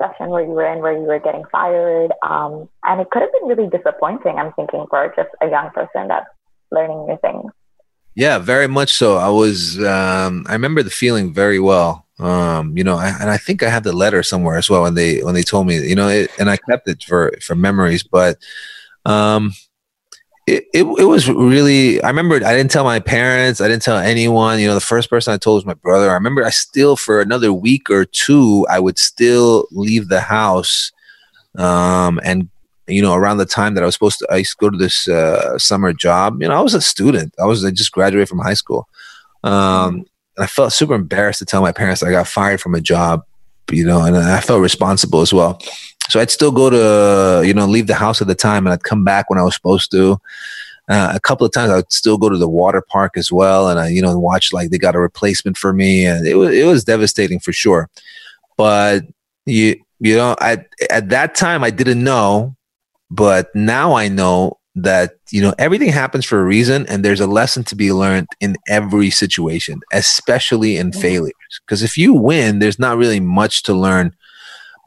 session 0.00 0.30
where 0.30 0.42
you 0.42 0.50
were 0.50 0.66
in, 0.66 0.80
where 0.80 0.92
you 0.94 1.06
were 1.06 1.18
getting 1.20 1.44
fired? 1.52 2.12
Um, 2.22 2.68
and 2.82 3.00
it 3.00 3.10
could 3.10 3.22
have 3.22 3.32
been 3.32 3.48
really 3.48 3.68
disappointing, 3.68 4.36
I'm 4.38 4.52
thinking, 4.54 4.86
for 4.90 5.12
just 5.14 5.30
a 5.40 5.48
young 5.48 5.70
person 5.70 6.08
that's 6.08 6.26
learning 6.72 7.06
new 7.06 7.18
things. 7.20 7.52
Yeah, 8.14 8.38
very 8.38 8.68
much 8.68 8.92
so. 8.94 9.16
I 9.16 9.28
was, 9.28 9.78
um, 9.84 10.46
I 10.48 10.52
remember 10.52 10.82
the 10.82 10.90
feeling 10.90 11.34
very 11.34 11.58
well. 11.58 12.06
Um, 12.20 12.76
you 12.76 12.84
know, 12.84 12.96
I, 12.96 13.08
and 13.20 13.28
I 13.28 13.36
think 13.36 13.62
I 13.62 13.68
have 13.70 13.82
the 13.82 13.92
letter 13.92 14.22
somewhere 14.22 14.56
as 14.56 14.70
well 14.70 14.82
when 14.82 14.94
they 14.94 15.18
when 15.24 15.34
they 15.34 15.42
told 15.42 15.66
me, 15.66 15.78
you 15.86 15.96
know, 15.96 16.08
it, 16.08 16.30
and 16.38 16.48
I 16.48 16.56
kept 16.56 16.86
it 16.88 17.02
for 17.02 17.32
for 17.42 17.56
memories. 17.56 18.04
But 18.04 18.38
um, 19.04 19.52
it, 20.46 20.64
it 20.74 20.84
it 20.84 21.04
was 21.06 21.28
really. 21.30 22.02
I 22.02 22.08
remember 22.08 22.36
I 22.36 22.54
didn't 22.56 22.70
tell 22.70 22.84
my 22.84 23.00
parents. 23.00 23.60
I 23.60 23.68
didn't 23.68 23.82
tell 23.82 23.98
anyone. 23.98 24.60
You 24.60 24.68
know, 24.68 24.74
the 24.74 24.80
first 24.80 25.10
person 25.10 25.34
I 25.34 25.38
told 25.38 25.58
was 25.58 25.66
my 25.66 25.74
brother. 25.74 26.10
I 26.10 26.14
remember 26.14 26.44
I 26.44 26.50
still 26.50 26.96
for 26.96 27.20
another 27.20 27.52
week 27.52 27.90
or 27.90 28.04
two, 28.04 28.66
I 28.70 28.80
would 28.80 28.98
still 28.98 29.66
leave 29.72 30.08
the 30.08 30.20
house, 30.20 30.92
um, 31.58 32.20
and 32.24 32.48
you 32.86 33.00
know, 33.00 33.14
around 33.14 33.38
the 33.38 33.46
time 33.46 33.74
that 33.74 33.82
I 33.82 33.86
was 33.86 33.94
supposed 33.94 34.18
to, 34.18 34.26
I 34.30 34.36
used 34.36 34.52
to 34.52 34.56
go 34.64 34.70
to 34.70 34.76
this 34.76 35.08
uh, 35.08 35.58
summer 35.58 35.92
job. 35.92 36.40
You 36.42 36.48
know, 36.48 36.54
I 36.54 36.60
was 36.60 36.74
a 36.74 36.80
student. 36.80 37.34
I 37.40 37.46
was 37.46 37.64
I 37.64 37.70
just 37.70 37.92
graduated 37.92 38.28
from 38.28 38.40
high 38.40 38.54
school, 38.54 38.88
um, 39.42 40.06
and 40.36 40.44
I 40.44 40.46
felt 40.46 40.72
super 40.72 40.94
embarrassed 40.94 41.38
to 41.40 41.46
tell 41.46 41.62
my 41.62 41.72
parents 41.72 42.02
I 42.02 42.10
got 42.10 42.28
fired 42.28 42.60
from 42.60 42.74
a 42.74 42.80
job. 42.80 43.24
You 43.70 43.86
know, 43.86 44.02
and 44.02 44.16
I 44.16 44.40
felt 44.40 44.60
responsible 44.60 45.22
as 45.22 45.32
well. 45.32 45.58
So 46.10 46.20
I'd 46.20 46.30
still 46.30 46.52
go 46.52 46.68
to, 46.68 47.46
you 47.46 47.54
know, 47.54 47.66
leave 47.66 47.86
the 47.86 47.94
house 47.94 48.20
at 48.20 48.28
the 48.28 48.34
time, 48.34 48.66
and 48.66 48.74
I'd 48.74 48.84
come 48.84 49.04
back 49.04 49.30
when 49.30 49.38
I 49.38 49.42
was 49.42 49.54
supposed 49.54 49.90
to. 49.92 50.20
Uh, 50.86 51.12
a 51.14 51.20
couple 51.20 51.46
of 51.46 51.52
times 51.52 51.70
I 51.70 51.76
would 51.76 51.90
still 51.90 52.18
go 52.18 52.28
to 52.28 52.36
the 52.36 52.48
water 52.48 52.82
park 52.82 53.16
as 53.16 53.32
well, 53.32 53.70
and 53.70 53.80
I, 53.80 53.88
you 53.88 54.02
know, 54.02 54.18
watch 54.18 54.52
like 54.52 54.68
they 54.68 54.76
got 54.76 54.94
a 54.94 54.98
replacement 54.98 55.56
for 55.56 55.72
me, 55.72 56.04
and 56.04 56.26
it 56.26 56.34
was 56.34 56.54
it 56.54 56.66
was 56.66 56.84
devastating 56.84 57.40
for 57.40 57.52
sure. 57.52 57.88
But 58.58 59.04
you 59.46 59.82
you 60.00 60.16
know, 60.16 60.36
at 60.42 60.66
at 60.90 61.08
that 61.08 61.34
time 61.34 61.64
I 61.64 61.70
didn't 61.70 62.04
know, 62.04 62.54
but 63.14 63.54
now 63.54 63.94
I 63.94 64.08
know 64.08 64.58
that 64.74 65.12
you 65.30 65.40
know 65.40 65.54
everything 65.56 65.88
happens 65.88 66.24
for 66.24 66.40
a 66.40 66.44
reason 66.44 66.84
and 66.88 67.04
there's 67.04 67.20
a 67.20 67.28
lesson 67.28 67.62
to 67.62 67.76
be 67.76 67.92
learned 67.92 68.26
in 68.40 68.56
every 68.68 69.08
situation 69.08 69.80
especially 69.92 70.76
in 70.76 70.90
failures. 70.90 71.60
Because 71.64 71.82
if 71.82 71.96
you 71.96 72.12
win 72.12 72.58
there's 72.58 72.78
not 72.78 72.98
really 72.98 73.20
much 73.20 73.62
to 73.64 73.74
learn. 73.74 74.12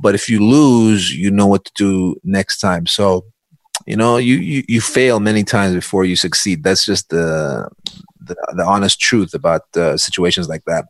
But 0.01 0.13
if 0.13 0.29
you 0.29 0.45
lose 0.45 1.15
you 1.15 1.31
know 1.31 1.47
what 1.47 1.65
to 1.65 1.71
do 1.75 2.15
next 2.23 2.59
time. 2.59 2.85
So 2.85 3.25
you 3.85 3.95
know 3.95 4.17
you 4.17 4.35
you, 4.35 4.63
you 4.67 4.81
fail 4.81 5.19
many 5.21 5.43
times 5.43 5.73
before 5.73 6.03
you 6.03 6.17
succeed. 6.17 6.63
That's 6.63 6.85
just 6.85 7.09
the 7.09 7.69
the, 8.19 8.35
the 8.57 8.65
honest 8.65 8.99
truth 8.99 9.33
about 9.33 9.61
uh, 9.77 9.95
situations 9.95 10.49
like 10.49 10.65
that. 10.65 10.85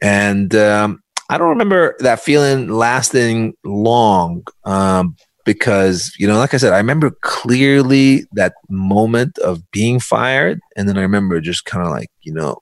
And 0.00 0.54
um, 0.54 1.02
i 1.28 1.36
don't 1.36 1.48
remember 1.48 1.96
that 2.00 2.20
feeling 2.20 2.68
lasting 2.68 3.54
long. 3.64 4.46
Um, 4.64 5.16
because 5.46 6.12
you 6.18 6.26
know 6.26 6.36
like 6.36 6.52
i 6.52 6.58
said 6.58 6.74
i 6.74 6.76
remember 6.76 7.12
clearly 7.22 8.26
that 8.32 8.52
moment 8.68 9.38
of 9.38 9.70
being 9.70 9.98
fired. 9.98 10.60
And 10.76 10.86
then 10.86 10.98
i 10.98 11.00
remember 11.00 11.40
just 11.40 11.64
kind 11.64 11.86
of 11.86 11.90
like 11.90 12.10
you 12.20 12.34
know 12.34 12.58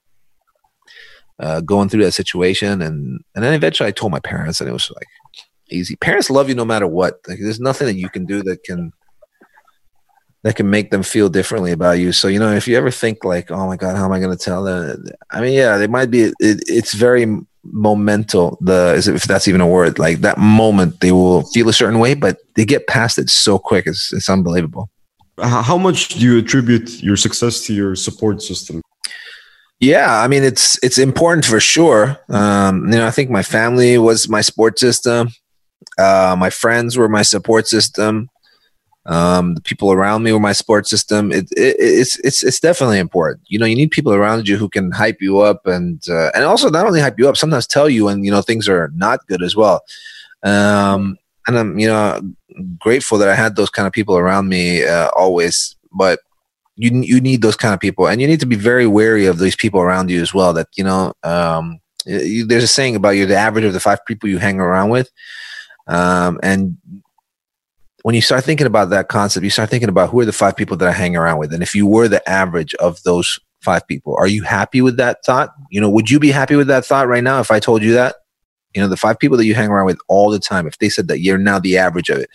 uh, 1.37 1.59
going 1.59 1.89
through 1.89 2.03
that 2.05 2.13
situation. 2.13 2.81
And 2.81 3.19
and 3.33 3.43
then 3.43 3.53
eventually 3.53 3.89
i 3.89 3.91
told 3.91 4.13
my 4.13 4.21
parents 4.21 4.61
and 4.61 4.69
it 4.69 4.73
was 4.73 4.89
like 4.95 5.07
easy. 5.69 5.97
Parents 5.97 6.29
love 6.29 6.47
you 6.47 6.55
no 6.55 6.63
matter 6.63 6.87
what. 6.87 7.15
Like 7.27 7.39
there's 7.41 7.59
nothing 7.59 7.87
that 7.87 7.95
you 7.95 8.07
can 8.07 8.25
do 8.25 8.41
that 8.43 8.63
can 8.63 8.93
that 10.43 10.55
can 10.55 10.69
make 10.69 10.91
them 10.91 11.01
feel 11.01 11.27
differently 11.27 11.71
about 11.71 11.97
you. 11.97 12.11
So 12.11 12.27
you 12.27 12.39
know 12.39 12.53
if 12.53 12.67
you 12.67 12.77
ever 12.77 12.91
think 12.91 13.25
like 13.25 13.51
oh 13.51 13.67
my 13.67 13.75
god 13.75 13.97
how 13.97 14.05
am 14.05 14.13
i 14.13 14.19
going 14.19 14.37
to 14.37 14.43
tell 14.43 14.63
them? 14.63 15.03
I 15.31 15.41
mean 15.41 15.53
yeah 15.53 15.77
they 15.77 15.87
might 15.87 16.11
be 16.11 16.25
it, 16.39 16.63
it's 16.67 16.93
very 16.93 17.25
momental 17.73 18.57
the 18.61 18.93
is 18.95 19.07
if 19.07 19.23
that's 19.23 19.47
even 19.47 19.61
a 19.61 19.67
word 19.67 19.97
like 19.99 20.19
that 20.19 20.37
moment 20.37 20.99
they 20.99 21.11
will 21.11 21.43
feel 21.47 21.67
a 21.69 21.73
certain 21.73 21.99
way 21.99 22.13
but 22.13 22.37
they 22.55 22.65
get 22.65 22.87
past 22.87 23.17
it 23.17 23.29
so 23.29 23.57
quick. 23.57 23.85
It's, 23.85 24.13
it's 24.13 24.29
unbelievable. 24.29 24.89
How 25.41 25.77
much 25.77 26.09
do 26.09 26.19
you 26.19 26.37
attribute 26.37 27.03
your 27.03 27.17
success 27.17 27.65
to 27.65 27.73
your 27.73 27.95
support 27.95 28.41
system? 28.41 28.81
yeah 29.81 30.21
i 30.21 30.27
mean 30.29 30.41
it's 30.41 30.81
it's 30.81 30.97
important 30.97 31.43
for 31.45 31.59
sure. 31.59 32.17
Um 32.29 32.85
you 32.85 32.97
know 32.97 33.07
i 33.07 33.11
think 33.11 33.29
my 33.29 33.43
family 33.43 33.97
was 33.97 34.29
my 34.29 34.41
support 34.41 34.79
system. 34.79 35.29
Uh 35.97 36.35
my 36.37 36.49
friends 36.49 36.97
were 36.97 37.09
my 37.09 37.23
support 37.23 37.67
system 37.67 38.29
um 39.07 39.53
the 39.53 39.61
people 39.61 39.91
around 39.91 40.23
me 40.23 40.31
were 40.31 40.39
my 40.39 40.51
support 40.51 40.87
system 40.87 41.31
it, 41.31 41.45
it 41.51 41.75
it's 41.79 42.17
it's 42.19 42.43
it's 42.43 42.59
definitely 42.59 42.99
important 42.99 43.41
you 43.47 43.59
know 43.59 43.65
you 43.65 43.75
need 43.75 43.91
people 43.91 44.13
around 44.13 44.47
you 44.47 44.57
who 44.57 44.67
can 44.67 44.91
hype 44.91 45.21
you 45.21 45.39
up 45.39 45.65
and 45.67 46.07
uh, 46.09 46.31
and 46.33 46.43
also 46.43 46.69
not 46.69 46.85
only 46.87 46.99
hype 46.99 47.19
you 47.19 47.29
up 47.29 47.37
sometimes 47.37 47.67
tell 47.67 47.87
you 47.87 48.05
when 48.05 48.23
you 48.23 48.31
know 48.31 48.41
things 48.41 48.67
are 48.67 48.91
not 48.95 49.25
good 49.27 49.43
as 49.43 49.55
well 49.55 49.81
um 50.43 51.17
and 51.47 51.57
i'm 51.57 51.77
you 51.77 51.87
know 51.87 52.19
grateful 52.79 53.17
that 53.17 53.29
i 53.29 53.35
had 53.35 53.55
those 53.55 53.69
kind 53.69 53.85
of 53.85 53.93
people 53.93 54.17
around 54.17 54.49
me 54.49 54.83
uh, 54.83 55.09
always 55.15 55.75
but 55.91 56.19
you 56.75 56.91
you 57.01 57.21
need 57.21 57.41
those 57.41 57.55
kind 57.55 57.73
of 57.73 57.79
people, 57.79 58.07
and 58.07 58.21
you 58.21 58.27
need 58.27 58.39
to 58.41 58.45
be 58.45 58.55
very 58.55 58.87
wary 58.87 59.25
of 59.25 59.39
these 59.39 59.55
people 59.55 59.79
around 59.79 60.09
you 60.09 60.21
as 60.21 60.33
well. 60.33 60.53
That 60.53 60.67
you 60.75 60.83
know, 60.83 61.13
um, 61.23 61.79
you, 62.05 62.45
there's 62.45 62.63
a 62.63 62.67
saying 62.67 62.95
about 62.95 63.11
you're 63.11 63.25
the 63.25 63.35
average 63.35 63.65
of 63.65 63.73
the 63.73 63.79
five 63.79 64.05
people 64.05 64.29
you 64.29 64.37
hang 64.37 64.59
around 64.59 64.89
with, 64.89 65.09
um, 65.87 66.39
and 66.43 66.77
when 68.05 68.13
you 68.13 68.21
start 68.21 68.43
thinking 68.43 68.67
about 68.67 68.91
that 68.91 69.07
concept, 69.07 69.43
you 69.43 69.49
start 69.49 69.71
thinking 69.71 69.89
about 69.89 70.11
who 70.11 70.19
are 70.19 70.25
the 70.25 70.31
five 70.31 70.55
people 70.55 70.77
that 70.77 70.87
I 70.87 70.91
hang 70.91 71.15
around 71.15 71.39
with, 71.39 71.51
and 71.51 71.63
if 71.63 71.73
you 71.73 71.87
were 71.87 72.07
the 72.07 72.29
average 72.29 72.75
of 72.75 73.01
those 73.01 73.39
five 73.61 73.87
people, 73.87 74.15
are 74.15 74.27
you 74.27 74.43
happy 74.43 74.79
with 74.79 74.97
that 74.97 75.25
thought? 75.25 75.49
You 75.71 75.81
know, 75.81 75.89
would 75.89 76.11
you 76.11 76.19
be 76.19 76.29
happy 76.29 76.55
with 76.55 76.67
that 76.67 76.85
thought 76.85 77.07
right 77.07 77.23
now 77.23 77.39
if 77.39 77.49
I 77.49 77.59
told 77.59 77.81
you 77.81 77.93
that? 77.93 78.17
You 78.75 78.81
know, 78.83 78.87
the 78.87 78.95
five 78.95 79.17
people 79.17 79.37
that 79.37 79.47
you 79.47 79.55
hang 79.55 79.69
around 79.69 79.87
with 79.87 79.97
all 80.07 80.29
the 80.29 80.37
time, 80.37 80.67
if 80.67 80.77
they 80.77 80.87
said 80.87 81.07
that 81.07 81.21
you're 81.21 81.39
now 81.39 81.57
the 81.57 81.79
average 81.79 82.09
of 82.09 82.19
it 82.19 82.29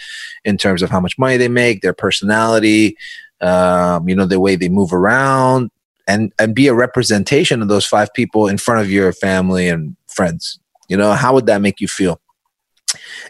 in 0.45 0.59
terms 0.59 0.83
of 0.83 0.91
how 0.91 0.99
much 0.99 1.17
money 1.19 1.37
they 1.37 1.47
make, 1.47 1.83
their 1.83 1.93
personality, 1.93 2.97
um, 3.41 4.09
you 4.09 4.17
know, 4.17 4.27
the 4.27 4.41
way 4.41 4.57
they 4.57 4.69
move 4.69 4.93
around, 4.93 5.71
and 6.09 6.33
and 6.41 6.53
be 6.53 6.67
a 6.67 6.75
representation 6.75 7.63
of 7.63 7.69
those 7.69 7.87
five 7.87 8.13
people 8.13 8.49
in 8.49 8.59
front 8.59 8.81
of 8.81 8.91
your 8.91 9.13
family 9.13 9.69
and 9.69 9.97
friends. 10.09 10.59
You 10.89 10.97
know, 10.97 11.13
how 11.13 11.33
would 11.33 11.47
that 11.47 11.63
make 11.63 11.81
you 11.81 11.87
feel? 11.87 12.21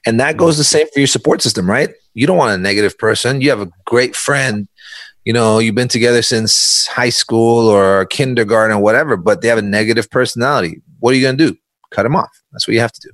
And 0.07 0.19
that 0.21 0.39
goes 0.39 0.57
the 0.57 0.65
same 0.65 0.87
for 0.95 1.01
your 1.01 1.07
support 1.07 1.43
system, 1.43 1.69
right? 1.69 1.91
You 2.15 2.27
don't 2.27 2.37
want 2.37 2.59
a 2.59 2.63
negative 2.63 2.99
person. 2.99 3.41
You 3.41 3.51
have 3.51 3.61
a 3.61 3.71
great 3.85 4.17
friend. 4.17 4.69
You 5.25 5.33
know, 5.33 5.59
you've 5.59 5.75
been 5.75 5.89
together 5.89 6.23
since 6.23 6.87
high 6.87 7.11
school 7.11 7.69
or 7.69 8.07
kindergarten 8.07 8.77
or 8.77 8.81
whatever, 8.81 9.17
but 9.17 9.43
they 9.43 9.49
have 9.49 9.59
a 9.59 9.63
negative 9.63 10.11
personality. 10.11 10.83
What 10.99 11.13
are 11.13 11.17
you 11.17 11.23
going 11.23 11.37
to 11.37 11.49
do? 11.51 11.57
Cut 11.91 12.05
them 12.05 12.17
off. 12.17 12.31
That's 12.53 12.67
what 12.67 12.75
you 12.75 12.81
have 12.81 12.93
to 12.93 13.01
do. 13.01 13.11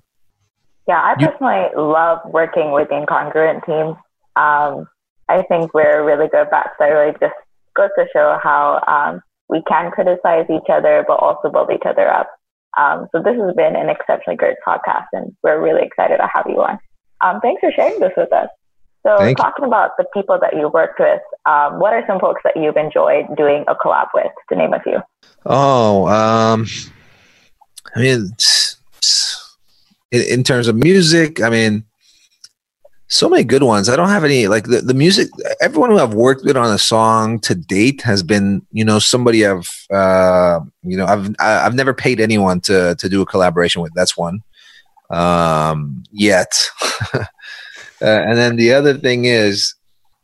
Yeah, 0.88 1.03
I 1.03 1.15
personally 1.15 1.67
you, 1.75 1.83
love 1.83 2.21
working 2.26 2.71
with 2.71 2.88
incongruent 2.88 3.67
teams. 3.67 3.97
Um, 4.37 4.87
I 5.29 5.43
think 5.49 5.75
we're 5.75 6.05
really 6.05 6.29
good 6.29 6.49
batch 6.50 6.71
that 6.79 6.87
really 6.87 7.12
just 7.21 7.35
goes 7.75 7.91
to 7.99 8.07
show 8.12 8.38
how 8.41 8.81
um, 8.87 9.21
we 9.49 9.62
can 9.69 9.91
criticize 9.91 10.47
each 10.49 10.71
other, 10.71 11.05
but 11.07 11.15
also 11.15 11.50
build 11.50 11.71
each 11.73 11.85
other 11.85 12.09
up. 12.09 12.31
Um, 12.79 13.09
so 13.11 13.23
this 13.23 13.37
has 13.37 13.55
been 13.55 13.75
an 13.75 13.88
exceptionally 13.88 14.37
great 14.37 14.57
podcast, 14.67 15.07
and 15.12 15.35
we're 15.43 15.61
really 15.61 15.83
excited 15.83 16.19
to 16.19 16.29
have 16.33 16.47
you 16.49 16.62
on. 16.62 16.79
Um, 17.25 17.41
thanks 17.41 17.61
for 17.61 17.73
sharing 17.73 17.99
this 17.99 18.12
with 18.17 18.33
us. 18.33 18.49
So, 19.07 19.17
Thank 19.19 19.39
talking 19.39 19.63
you. 19.63 19.69
about 19.69 19.97
the 19.99 20.05
people 20.13 20.37
that 20.41 20.57
you 20.57 20.69
worked 20.69 20.99
with, 20.99 21.21
um, 21.47 21.79
what 21.79 21.93
are 21.93 22.03
some 22.09 22.19
folks 22.19 22.41
that 22.43 22.57
you've 22.57 22.77
enjoyed 22.77 23.25
doing 23.37 23.65
a 23.69 23.75
collab 23.77 24.09
with, 24.13 24.33
to 24.49 24.57
name 24.57 24.73
a 24.75 24.81
few? 24.81 25.01
Oh, 25.45 26.09
um, 26.09 26.67
I 27.95 28.01
mean, 28.01 28.33
in, 30.11 30.23
in 30.23 30.43
terms 30.43 30.67
of 30.67 30.75
music, 30.75 31.41
I 31.41 31.51
mean, 31.51 31.85
so 33.07 33.29
many 33.29 33.45
good 33.45 33.63
ones. 33.63 33.89
I 33.89 33.95
don't 33.95 34.09
have 34.09 34.25
any 34.25 34.49
like 34.49 34.65
the, 34.65 34.81
the 34.81 34.95
music. 34.95 35.29
Everyone 35.61 35.91
who 35.91 36.01
I've 36.01 36.15
worked 36.15 36.45
with 36.45 36.57
on 36.57 36.73
a 36.73 36.79
song 36.79 37.39
to 37.41 37.55
date 37.55 38.03
has 38.03 38.25
been, 38.25 38.67
you 38.73 38.85
know, 38.85 38.99
somebody 38.99 39.47
I've, 39.47 39.71
uh, 39.89 40.59
you 40.83 40.97
know, 40.97 41.07
I've 41.07 41.33
I've 41.39 41.77
never 41.77 41.95
paid 41.95 42.21
anyone 42.21 42.61
to 42.63 42.97
to 42.97 43.09
do 43.09 43.23
a 43.23 43.27
collaboration 43.27 43.83
with. 43.83 43.93
That's 43.95 44.17
one. 44.17 44.43
Um, 45.11 46.03
yet, 46.11 46.61
uh, 48.03 48.05
and 48.05 48.37
then 48.37 48.57
the 48.57 48.73
other 48.73 48.95
thing 48.95 49.25
is, 49.25 49.75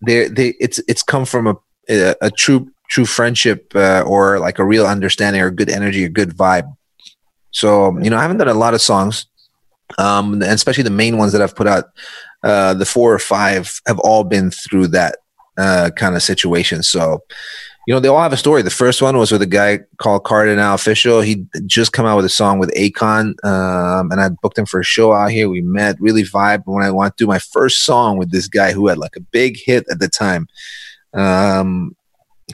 they 0.04 0.28
they 0.28 0.54
it's 0.60 0.80
it's 0.88 1.02
come 1.02 1.24
from 1.24 1.46
a 1.46 1.56
a, 1.88 2.14
a 2.22 2.30
true 2.30 2.70
true 2.88 3.06
friendship 3.06 3.72
uh, 3.74 4.02
or 4.06 4.38
like 4.38 4.58
a 4.58 4.64
real 4.64 4.86
understanding 4.86 5.40
or 5.40 5.50
good 5.50 5.70
energy 5.70 6.04
or 6.04 6.08
good 6.08 6.30
vibe. 6.30 6.70
So 7.50 7.98
you 8.00 8.10
know, 8.10 8.18
I 8.18 8.22
haven't 8.22 8.38
done 8.38 8.48
a 8.48 8.54
lot 8.54 8.74
of 8.74 8.80
songs, 8.80 9.26
um, 9.98 10.34
and 10.34 10.42
especially 10.44 10.84
the 10.84 10.90
main 10.90 11.16
ones 11.18 11.32
that 11.32 11.42
I've 11.42 11.56
put 11.56 11.66
out 11.66 11.84
uh, 12.42 12.74
the 12.74 12.86
four 12.86 13.14
or 13.14 13.18
five 13.18 13.80
have 13.86 13.98
all 14.00 14.24
been 14.24 14.50
through 14.50 14.88
that 14.88 15.16
uh, 15.56 15.90
kind 15.96 16.16
of 16.16 16.22
situation. 16.22 16.82
So, 16.82 17.22
you 17.86 17.94
know, 17.94 18.00
they 18.00 18.08
all 18.08 18.22
have 18.22 18.32
a 18.32 18.36
story. 18.36 18.62
The 18.62 18.70
first 18.70 19.02
one 19.02 19.18
was 19.18 19.32
with 19.32 19.42
a 19.42 19.46
guy 19.46 19.80
called 19.98 20.24
Kardinal 20.24 20.76
Offishall. 20.76 21.24
He 21.24 21.44
just 21.66 21.92
come 21.92 22.06
out 22.06 22.16
with 22.16 22.24
a 22.24 22.30
song 22.30 22.58
with 22.58 22.72
Akon, 22.74 23.34
um, 23.44 24.12
and 24.12 24.20
I 24.20 24.28
booked 24.28 24.58
him 24.58 24.66
for 24.66 24.80
a 24.80 24.84
show 24.84 25.12
out 25.12 25.30
here. 25.32 25.48
We 25.48 25.62
met, 25.62 26.00
really 26.00 26.22
vibed. 26.22 26.62
When 26.66 26.84
I 26.84 26.90
to 26.90 27.14
do 27.16 27.26
my 27.26 27.40
first 27.40 27.84
song 27.84 28.18
with 28.18 28.30
this 28.30 28.46
guy 28.46 28.72
who 28.72 28.86
had 28.86 28.98
like 28.98 29.16
a 29.16 29.20
big 29.20 29.58
hit 29.58 29.84
at 29.90 29.98
the 29.98 30.08
time, 30.08 30.46
um, 31.12 31.96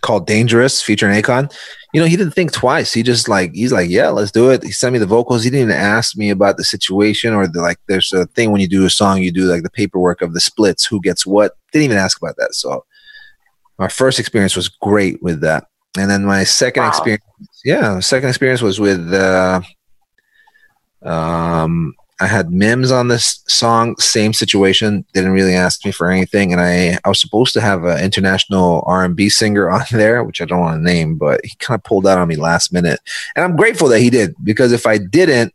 called 0.01 0.27
Dangerous 0.27 0.81
featuring 0.81 1.21
Akon. 1.21 1.53
You 1.93 2.01
know, 2.01 2.07
he 2.07 2.17
didn't 2.17 2.35
think 2.35 2.53
twice. 2.53 2.93
He 2.93 3.03
just 3.03 3.29
like 3.29 3.53
he's 3.55 3.73
like, 3.73 3.91
yeah, 3.91 4.09
let's 4.09 4.31
do 4.31 4.51
it. 4.51 4.63
He 4.63 4.73
sent 4.73 4.93
me 4.93 4.99
the 4.99 5.07
vocals. 5.07 5.43
He 5.43 5.51
didn't 5.51 5.71
even 5.71 5.81
ask 5.81 6.17
me 6.17 6.31
about 6.31 6.57
the 6.57 6.65
situation 6.65 7.35
or 7.35 7.47
the 7.47 7.61
like. 7.61 7.79
There's 7.87 8.13
a 8.13 8.27
thing 8.27 8.51
when 8.51 8.61
you 8.61 8.69
do 8.69 8.85
a 8.85 8.91
song, 8.91 9.23
you 9.23 9.33
do 9.33 9.45
like 9.45 9.63
the 9.63 9.71
paperwork 9.71 10.23
of 10.23 10.35
the 10.35 10.41
splits, 10.41 10.87
who 10.87 11.01
gets 11.01 11.27
what. 11.27 11.57
Didn't 11.73 11.85
even 11.85 11.99
ask 11.99 12.19
about 12.19 12.37
that. 12.37 12.55
So 12.55 12.85
my 13.79 13.89
first 13.89 14.19
experience 14.19 14.57
was 14.57 14.69
great 14.69 15.23
with 15.23 15.41
that, 15.41 15.67
and 15.97 16.11
then 16.11 16.25
my 16.25 16.45
second 16.45 16.83
wow. 16.83 16.89
experience, 16.89 17.25
yeah, 17.65 18.01
second 18.01 18.29
experience 18.29 18.63
was 18.63 18.81
with. 18.81 19.13
Uh, 19.13 19.61
um 21.03 21.95
I 22.21 22.27
had 22.27 22.51
Mims 22.51 22.91
on 22.91 23.07
this 23.07 23.45
song, 23.47 23.97
same 23.99 24.33
situation. 24.33 25.05
Didn't 25.15 25.31
really 25.31 25.55
ask 25.55 25.85
me 25.85 25.93
for 25.93 26.11
anything, 26.11 26.53
and 26.53 26.61
I 26.61 26.99
I 27.05 27.09
was 27.09 27.21
supposed 27.21 27.53
to 27.55 27.61
have 27.61 27.85
an 27.85 28.03
international 28.03 28.83
R 28.87 29.05
and 29.05 29.15
B 29.15 29.29
singer 29.29 29.71
on 29.77 29.83
there, 29.93 30.25
which 30.25 30.41
I 30.41 30.45
don't 30.45 30.61
want 30.61 30.79
to 30.79 30.83
name, 30.83 31.17
but 31.17 31.41
he 31.45 31.55
kind 31.59 31.79
of 31.79 31.85
pulled 31.85 32.07
out 32.07 32.19
on 32.19 32.29
me 32.29 32.37
last 32.37 32.73
minute, 32.73 33.01
and 33.37 33.45
I'm 33.45 33.57
grateful 33.57 33.89
that 33.89 34.01
he 34.01 34.11
did 34.11 34.35
because 34.43 34.73
if 34.73 34.87
I 34.87 34.99
didn't, 34.99 35.55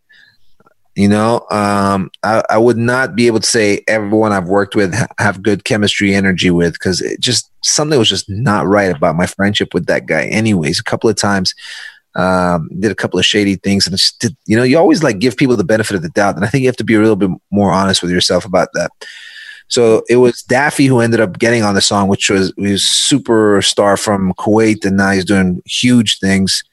you 0.95 1.07
know, 1.07 1.45
um, 1.50 2.12
I, 2.21 2.43
I 2.50 2.57
would 2.57 2.77
not 2.77 3.15
be 3.15 3.27
able 3.27 3.39
to 3.39 3.47
say 3.47 3.83
everyone 3.88 4.31
I've 4.31 4.47
worked 4.47 4.75
with 4.75 4.93
have 5.17 5.41
good 5.41 5.63
chemistry, 5.63 6.13
energy 6.13 6.51
with, 6.51 6.73
because 6.73 7.01
it 7.01 7.19
just 7.19 7.50
something 7.63 7.97
was 7.97 8.09
just 8.09 8.29
not 8.29 8.67
right 8.67 8.95
about 8.95 9.15
my 9.15 9.25
friendship 9.25 9.73
with 9.73 9.88
that 9.88 10.05
guy. 10.05 10.25
Anyways, 10.25 10.79
a 10.79 10.83
couple 10.83 11.09
of 11.09 11.15
times 11.15 11.55
um, 12.15 12.69
did 12.79 12.91
a 12.91 12.95
couple 12.95 13.19
of 13.19 13.25
shady 13.25 13.55
things, 13.55 13.88
and 13.88 13.97
did, 14.19 14.38
you 14.45 14.55
know, 14.55 14.63
you 14.63 14.77
always 14.77 15.01
like 15.01 15.17
give 15.17 15.35
people 15.35 15.55
the 15.55 15.63
benefit 15.63 15.95
of 15.95 16.03
the 16.03 16.09
doubt, 16.09 16.35
and 16.35 16.45
I 16.45 16.47
think 16.47 16.62
you 16.62 16.67
have 16.67 16.77
to 16.77 16.83
be 16.83 16.95
a 16.95 17.00
little 17.00 17.15
bit 17.15 17.31
more 17.51 17.71
honest 17.71 18.03
with 18.03 18.12
yourself 18.12 18.45
about 18.45 18.69
that. 18.73 18.91
So 19.69 20.03
it 20.07 20.17
was 20.17 20.43
Daffy 20.43 20.85
who 20.85 21.00
ended 21.00 21.19
up 21.19 21.39
getting 21.39 21.63
on 21.63 21.73
the 21.73 21.81
song, 21.81 22.07
which 22.07 22.29
was 22.29 22.53
he 22.57 22.73
was 22.73 22.83
superstar 22.83 24.00
from 24.00 24.33
Kuwait, 24.33 24.85
and 24.85 24.97
now 24.97 25.09
he's 25.09 25.25
doing 25.25 25.63
huge 25.65 26.19
things. 26.19 26.63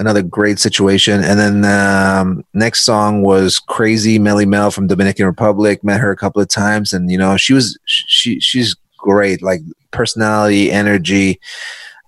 Another 0.00 0.22
great 0.22 0.58
situation. 0.58 1.22
And 1.22 1.38
then 1.38 1.64
um, 1.64 2.44
next 2.54 2.84
song 2.84 3.22
was 3.22 3.58
Crazy 3.58 4.18
Melymel 4.18 4.74
from 4.74 4.86
Dominican 4.86 5.26
Republic. 5.26 5.84
Met 5.84 6.00
her 6.00 6.10
a 6.10 6.16
couple 6.16 6.42
of 6.42 6.48
times, 6.48 6.92
and 6.92 7.10
you 7.10 7.18
know 7.18 7.36
she 7.36 7.52
was 7.52 7.78
she 7.86 8.40
she's 8.40 8.74
great, 8.96 9.42
like 9.42 9.60
personality, 9.92 10.72
energy. 10.72 11.38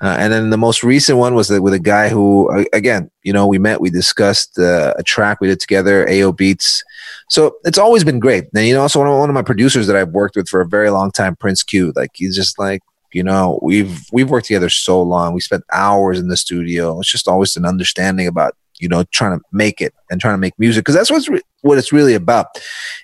Uh, 0.03 0.17
and 0.19 0.33
then 0.33 0.51
the 0.51 0.59
most 0.59 0.83
recent 0.83 1.17
one 1.17 1.35
was 1.37 1.49
with 1.49 1.73
a 1.73 1.79
guy 1.79 2.09
who, 2.09 2.67
again, 2.73 3.09
you 3.23 3.33
know, 3.33 3.47
we 3.47 3.57
met, 3.57 3.81
we 3.81 3.89
discussed 3.89 4.59
uh, 4.59 4.93
a 4.99 5.03
track 5.05 5.41
we 5.41 5.47
did 5.47 5.61
together, 5.61 6.09
AO 6.11 6.33
Beats. 6.33 6.83
So 7.29 7.55
it's 7.65 7.79
always 7.79 8.03
been 8.03 8.19
great. 8.19 8.47
And 8.53 8.67
you 8.67 8.75
know, 8.75 8.83
also 8.83 8.99
one 8.99 9.09
of, 9.09 9.17
one 9.17 9.31
of 9.31 9.35
my 9.35 9.43
producers 9.43 9.87
that 9.87 9.95
I've 9.95 10.09
worked 10.09 10.35
with 10.35 10.49
for 10.49 10.61
a 10.61 10.67
very 10.67 10.91
long 10.91 11.13
time, 11.13 11.37
Prince 11.37 11.63
Q. 11.63 11.93
Like 11.95 12.11
he's 12.15 12.35
just 12.35 12.59
like, 12.59 12.83
you 13.13 13.23
know, 13.23 13.59
we've 13.63 14.07
we've 14.13 14.31
worked 14.31 14.47
together 14.47 14.69
so 14.69 15.03
long. 15.03 15.35
We 15.35 15.41
spent 15.41 15.65
hours 15.73 16.19
in 16.19 16.29
the 16.29 16.37
studio. 16.37 16.99
It's 17.01 17.11
just 17.11 17.29
always 17.29 17.57
an 17.57 17.65
understanding 17.65 18.27
about 18.27 18.55
you 18.79 18.89
know 18.89 19.05
trying 19.13 19.39
to 19.39 19.45
make 19.53 19.81
it 19.81 19.95
and 20.11 20.21
trying 20.21 20.35
to 20.35 20.39
make 20.39 20.59
music 20.59 20.85
because 20.85 20.95
that's 20.95 21.11
what's 21.11 21.29
re- 21.29 21.41
what 21.61 21.79
it's 21.79 21.93
really 21.93 22.15
about. 22.15 22.47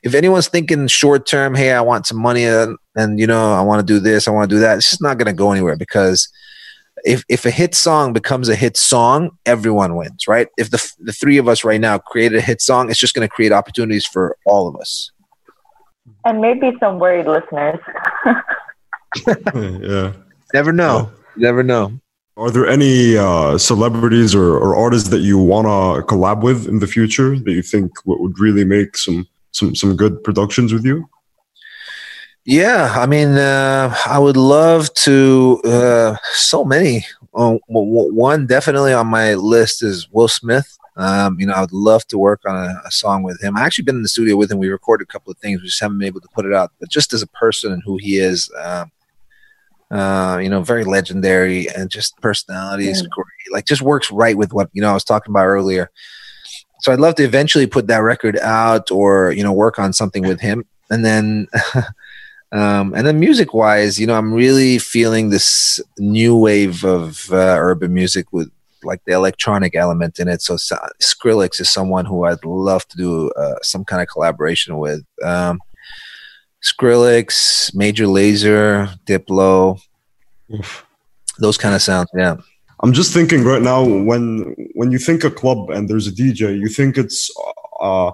If 0.02 0.14
anyone's 0.14 0.48
thinking 0.48 0.86
short 0.88 1.26
term, 1.26 1.54
hey, 1.54 1.72
I 1.72 1.80
want 1.80 2.06
some 2.06 2.20
money 2.20 2.44
and, 2.44 2.76
and 2.96 3.20
you 3.20 3.26
know 3.26 3.52
I 3.52 3.60
want 3.60 3.86
to 3.86 3.92
do 3.92 4.00
this, 4.00 4.26
I 4.26 4.30
want 4.30 4.48
to 4.48 4.56
do 4.56 4.60
that, 4.60 4.78
it's 4.78 4.90
just 4.90 5.02
not 5.02 5.18
going 5.18 5.26
to 5.26 5.32
go 5.32 5.52
anywhere 5.52 5.76
because 5.76 6.28
if 7.04 7.22
if 7.28 7.44
a 7.44 7.50
hit 7.50 7.74
song 7.74 8.12
becomes 8.12 8.48
a 8.48 8.56
hit 8.56 8.76
song, 8.76 9.30
everyone 9.46 9.94
wins, 9.94 10.26
right? 10.26 10.48
If 10.56 10.70
the 10.70 10.92
the 11.00 11.12
three 11.12 11.38
of 11.38 11.48
us 11.48 11.64
right 11.64 11.80
now 11.80 11.98
create 11.98 12.34
a 12.34 12.40
hit 12.40 12.60
song, 12.60 12.90
it's 12.90 12.98
just 12.98 13.14
going 13.14 13.28
to 13.28 13.32
create 13.32 13.52
opportunities 13.52 14.06
for 14.06 14.36
all 14.46 14.68
of 14.68 14.76
us. 14.76 15.10
And 16.24 16.40
maybe 16.40 16.72
some 16.80 16.98
worried 16.98 17.26
listeners. 17.26 17.78
yeah. 19.54 20.12
Never 20.54 20.72
know. 20.72 21.10
Yeah. 21.36 21.48
Never 21.48 21.62
know. 21.62 22.00
Are 22.36 22.50
there 22.50 22.68
any 22.68 23.16
uh, 23.16 23.58
celebrities 23.58 24.34
or, 24.34 24.56
or 24.56 24.76
artists 24.76 25.08
that 25.08 25.20
you 25.20 25.38
want 25.38 25.66
to 25.66 26.06
collab 26.06 26.42
with 26.42 26.68
in 26.68 26.78
the 26.78 26.86
future 26.86 27.36
that 27.36 27.50
you 27.50 27.62
think 27.62 27.90
would 28.06 28.38
really 28.38 28.64
make 28.64 28.96
some 28.96 29.26
some 29.50 29.74
some 29.74 29.96
good 29.96 30.22
productions 30.22 30.72
with 30.72 30.84
you? 30.84 31.08
Yeah, 32.44 32.94
I 32.96 33.06
mean, 33.06 33.30
uh, 33.36 33.94
I 34.06 34.18
would 34.18 34.36
love 34.36 34.94
to. 35.04 35.60
Uh, 35.64 36.16
so 36.32 36.64
many. 36.64 37.04
Uh, 37.34 37.58
one 37.66 38.46
definitely 38.46 38.92
on 38.92 39.06
my 39.08 39.34
list 39.34 39.82
is 39.82 40.08
Will 40.10 40.28
Smith. 40.28 40.78
Um, 40.96 41.38
you 41.38 41.46
know, 41.46 41.52
I 41.52 41.60
would 41.60 41.72
love 41.72 42.06
to 42.08 42.18
work 42.18 42.40
on 42.46 42.56
a, 42.56 42.80
a, 42.84 42.90
song 42.90 43.22
with 43.22 43.40
him. 43.40 43.56
I 43.56 43.64
actually 43.64 43.84
been 43.84 43.96
in 43.96 44.02
the 44.02 44.08
studio 44.08 44.34
with 44.34 44.50
him. 44.50 44.58
We 44.58 44.68
recorded 44.68 45.04
a 45.08 45.12
couple 45.12 45.30
of 45.30 45.38
things. 45.38 45.60
We 45.60 45.68
just 45.68 45.80
haven't 45.80 45.98
been 45.98 46.08
able 46.08 46.20
to 46.22 46.28
put 46.34 46.44
it 46.44 46.52
out. 46.52 46.72
But 46.80 46.90
just 46.90 47.12
as 47.12 47.22
a 47.22 47.28
person 47.28 47.70
and 47.70 47.82
who 47.84 47.98
he 47.98 48.18
is, 48.18 48.50
um, 48.58 48.90
uh, 49.90 50.38
you 50.42 50.48
know, 50.48 50.62
very 50.62 50.84
legendary 50.84 51.68
and 51.68 51.90
just 51.90 52.16
personality 52.20 52.88
is 52.88 53.02
great. 53.02 53.52
Like, 53.52 53.64
just 53.64 53.82
works 53.82 54.10
right 54.10 54.36
with 54.36 54.52
what 54.52 54.70
you 54.72 54.82
know 54.82 54.90
I 54.90 54.94
was 54.94 55.04
talking 55.04 55.32
about 55.32 55.46
earlier. 55.46 55.90
So 56.80 56.92
I'd 56.92 57.00
love 57.00 57.16
to 57.16 57.24
eventually 57.24 57.66
put 57.66 57.88
that 57.88 57.98
record 57.98 58.38
out 58.38 58.90
or 58.90 59.32
you 59.32 59.42
know 59.42 59.52
work 59.52 59.78
on 59.78 59.92
something 59.92 60.26
with 60.26 60.40
him. 60.40 60.64
And 60.90 61.04
then 61.04 61.48
Um, 62.52 62.94
and 62.94 63.06
then 63.06 63.20
music 63.20 63.52
wise, 63.52 64.00
you 64.00 64.06
know, 64.06 64.14
I'm 64.14 64.32
really 64.32 64.78
feeling 64.78 65.28
this 65.28 65.80
new 65.98 66.36
wave 66.36 66.84
of 66.84 67.30
uh, 67.30 67.56
urban 67.58 67.92
music 67.92 68.32
with 68.32 68.50
like 68.82 69.02
the 69.04 69.12
electronic 69.12 69.74
element 69.74 70.18
in 70.18 70.28
it. 70.28 70.40
So, 70.40 70.56
so 70.56 70.78
Skrillex 71.02 71.60
is 71.60 71.70
someone 71.70 72.06
who 72.06 72.24
I'd 72.24 72.44
love 72.44 72.86
to 72.88 72.96
do 72.96 73.30
uh, 73.32 73.56
some 73.62 73.84
kind 73.84 74.00
of 74.00 74.08
collaboration 74.08 74.78
with. 74.78 75.04
Um, 75.22 75.60
Skrillex, 76.62 77.74
Major 77.74 78.06
Lazer, 78.06 78.88
Diplo, 79.06 79.80
Oof. 80.54 80.86
those 81.38 81.56
kind 81.56 81.74
of 81.74 81.82
sounds. 81.82 82.10
Yeah. 82.14 82.36
I'm 82.80 82.92
just 82.92 83.12
thinking 83.12 83.44
right 83.44 83.62
now 83.62 83.84
when 83.84 84.54
when 84.74 84.92
you 84.92 84.98
think 84.98 85.24
a 85.24 85.30
club 85.30 85.70
and 85.70 85.88
there's 85.88 86.06
a 86.06 86.12
DJ, 86.12 86.58
you 86.58 86.68
think 86.68 86.96
it's 86.96 87.30
uh, 87.80 88.12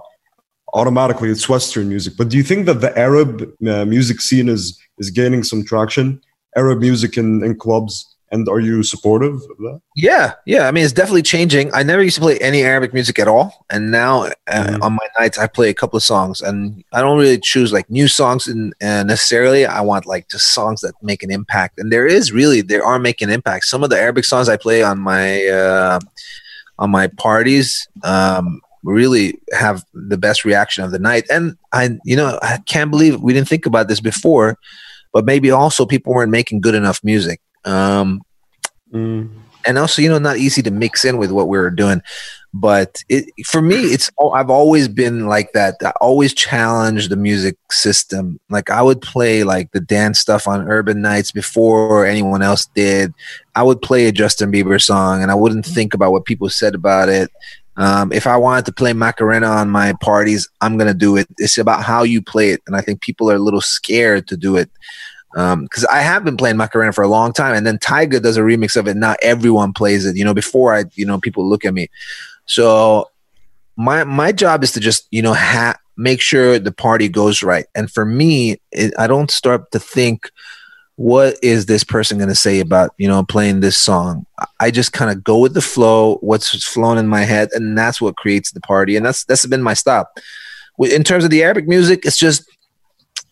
automatically 0.73 1.29
it's 1.29 1.47
Western 1.47 1.89
music. 1.89 2.13
But 2.17 2.29
do 2.29 2.37
you 2.37 2.43
think 2.43 2.65
that 2.65 2.81
the 2.81 2.97
Arab 2.97 3.41
uh, 3.67 3.85
music 3.85 4.21
scene 4.21 4.49
is 4.49 4.79
is 4.97 5.11
gaining 5.11 5.43
some 5.43 5.63
traction? 5.63 6.21
Arab 6.57 6.79
music 6.79 7.17
in, 7.17 7.43
in 7.43 7.57
clubs 7.57 8.14
and 8.31 8.49
are 8.49 8.59
you 8.59 8.83
supportive 8.83 9.35
of 9.35 9.57
that? 9.59 9.81
Yeah, 9.95 10.33
yeah. 10.45 10.67
I 10.67 10.71
mean, 10.71 10.83
it's 10.83 10.93
definitely 10.93 11.21
changing. 11.21 11.73
I 11.73 11.83
never 11.83 12.03
used 12.03 12.15
to 12.15 12.21
play 12.21 12.37
any 12.39 12.63
Arabic 12.63 12.93
music 12.93 13.19
at 13.19 13.27
all, 13.27 13.65
and 13.69 13.91
now 13.91 14.23
uh, 14.23 14.31
mm-hmm. 14.47 14.83
on 14.83 14.93
my 14.93 15.07
nights 15.19 15.37
I 15.37 15.47
play 15.47 15.69
a 15.69 15.73
couple 15.73 15.97
of 15.97 16.03
songs, 16.03 16.41
and 16.41 16.83
I 16.91 17.01
don't 17.01 17.17
really 17.17 17.39
choose 17.39 17.71
like 17.71 17.89
new 17.89 18.07
songs 18.07 18.47
in, 18.47 18.73
uh, 18.81 19.03
necessarily. 19.03 19.65
I 19.65 19.81
want 19.81 20.05
like 20.05 20.27
just 20.29 20.53
songs 20.53 20.81
that 20.81 20.95
make 21.01 21.23
an 21.23 21.31
impact, 21.31 21.79
and 21.79 21.91
there 21.91 22.07
is 22.07 22.31
really 22.31 22.61
there 22.61 22.83
are 22.83 22.99
making 22.99 23.29
impact. 23.29 23.65
Some 23.65 23.83
of 23.83 23.89
the 23.89 23.99
Arabic 23.99 24.25
songs 24.25 24.49
I 24.49 24.57
play 24.57 24.81
on 24.81 24.99
my 24.99 25.45
uh, 25.45 25.99
on 26.79 26.89
my 26.89 27.07
parties 27.07 27.87
um, 28.03 28.59
really 28.83 29.39
have 29.53 29.83
the 29.93 30.17
best 30.17 30.43
reaction 30.45 30.83
of 30.83 30.91
the 30.91 30.99
night, 30.99 31.25
and 31.29 31.57
I 31.73 31.97
you 32.05 32.15
know 32.15 32.39
I 32.41 32.57
can't 32.65 32.89
believe 32.89 33.21
we 33.21 33.33
didn't 33.33 33.49
think 33.49 33.65
about 33.65 33.87
this 33.87 33.99
before. 33.99 34.57
But 35.13 35.23
maybe 35.23 35.49
also 35.49 35.85
people 35.85 36.13
weren't 36.13 36.29
making 36.29 36.59
good 36.59 36.75
enough 36.75 37.01
music 37.01 37.39
um, 37.65 38.21
mm. 38.93 39.29
And 39.67 39.79
also, 39.79 40.01
you 40.01 40.09
know, 40.09 40.19
not 40.19 40.37
easy 40.37 40.61
to 40.61 40.71
mix 40.71 41.03
in 41.03 41.17
with 41.17 41.31
what 41.31 41.47
we 41.47 41.57
were 41.57 41.71
doing. 41.71 42.01
But 42.53 43.03
it, 43.09 43.25
for 43.45 43.61
me, 43.61 43.75
it's 43.75 44.09
I've 44.33 44.49
always 44.49 44.87
been 44.87 45.27
like 45.27 45.51
that. 45.53 45.75
I 45.83 45.91
always 45.99 46.33
challenge 46.33 47.09
the 47.09 47.17
music 47.17 47.57
system. 47.69 48.39
Like 48.49 48.69
I 48.69 48.81
would 48.81 49.01
play 49.01 49.43
like 49.43 49.71
the 49.71 49.81
dance 49.81 50.19
stuff 50.19 50.47
on 50.47 50.69
urban 50.69 51.01
nights 51.01 51.31
before 51.31 52.05
anyone 52.05 52.41
else 52.41 52.67
did. 52.73 53.13
I 53.55 53.63
would 53.63 53.81
play 53.81 54.05
a 54.05 54.13
Justin 54.13 54.53
Bieber 54.53 54.81
song, 54.81 55.21
and 55.21 55.31
I 55.31 55.35
wouldn't 55.35 55.65
think 55.65 55.93
about 55.93 56.13
what 56.13 56.23
people 56.23 56.49
said 56.49 56.75
about 56.75 57.09
it. 57.09 57.29
Um, 57.75 58.13
if 58.13 58.25
I 58.25 58.37
wanted 58.37 58.65
to 58.67 58.71
play 58.71 58.93
Macarena 58.93 59.47
on 59.47 59.69
my 59.69 59.93
parties, 59.99 60.47
I'm 60.61 60.77
gonna 60.77 60.93
do 60.93 61.17
it. 61.17 61.27
It's 61.37 61.57
about 61.57 61.83
how 61.83 62.03
you 62.03 62.21
play 62.21 62.51
it, 62.51 62.61
and 62.67 62.75
I 62.77 62.79
think 62.79 63.01
people 63.01 63.29
are 63.29 63.35
a 63.35 63.39
little 63.39 63.59
scared 63.59 64.29
to 64.29 64.37
do 64.37 64.55
it 64.55 64.69
because 65.35 65.83
um, 65.83 65.89
I 65.91 65.99
have 65.99 66.23
been 66.23 66.37
playing 66.37 66.55
Macarena 66.55 66.93
for 66.93 67.03
a 67.03 67.09
long 67.09 67.33
time, 67.33 67.55
and 67.55 67.67
then 67.67 67.77
Tyga 67.77 68.21
does 68.21 68.37
a 68.37 68.41
remix 68.41 68.77
of 68.77 68.87
it. 68.87 68.95
Not 68.95 69.17
everyone 69.21 69.73
plays 69.73 70.05
it, 70.05 70.15
you 70.15 70.23
know. 70.23 70.33
Before 70.33 70.73
I, 70.73 70.85
you 70.93 71.05
know, 71.05 71.19
people 71.19 71.45
look 71.45 71.65
at 71.65 71.73
me. 71.73 71.89
So 72.45 73.09
my 73.75 74.05
my 74.05 74.31
job 74.31 74.63
is 74.63 74.71
to 74.73 74.79
just 74.79 75.07
you 75.11 75.21
know 75.21 75.33
ha- 75.33 75.77
make 75.97 76.21
sure 76.21 76.57
the 76.57 76.71
party 76.71 77.09
goes 77.09 77.43
right. 77.43 77.65
And 77.75 77.91
for 77.91 78.05
me, 78.05 78.61
it, 78.71 78.93
I 78.97 79.07
don't 79.07 79.29
start 79.29 79.71
to 79.71 79.79
think 79.79 80.31
what 80.97 81.37
is 81.43 81.65
this 81.65 81.83
person 81.83 82.17
going 82.17 82.29
to 82.29 82.35
say 82.35 82.61
about 82.61 82.91
you 82.97 83.07
know 83.07 83.21
playing 83.21 83.59
this 83.59 83.77
song 83.77 84.25
i 84.61 84.71
just 84.71 84.93
kind 84.93 85.11
of 85.11 85.21
go 85.23 85.37
with 85.37 85.53
the 85.53 85.61
flow 85.61 86.15
what's 86.21 86.63
flowing 86.63 86.97
in 86.97 87.05
my 87.07 87.23
head 87.23 87.49
and 87.51 87.77
that's 87.77 87.99
what 87.99 88.15
creates 88.15 88.51
the 88.51 88.61
party 88.61 88.95
and 88.95 89.05
that's 89.05 89.25
that's 89.25 89.45
been 89.45 89.61
my 89.61 89.73
stop 89.73 90.17
in 90.79 91.03
terms 91.03 91.25
of 91.25 91.29
the 91.29 91.43
arabic 91.43 91.67
music 91.67 92.05
it's 92.05 92.17
just 92.17 92.49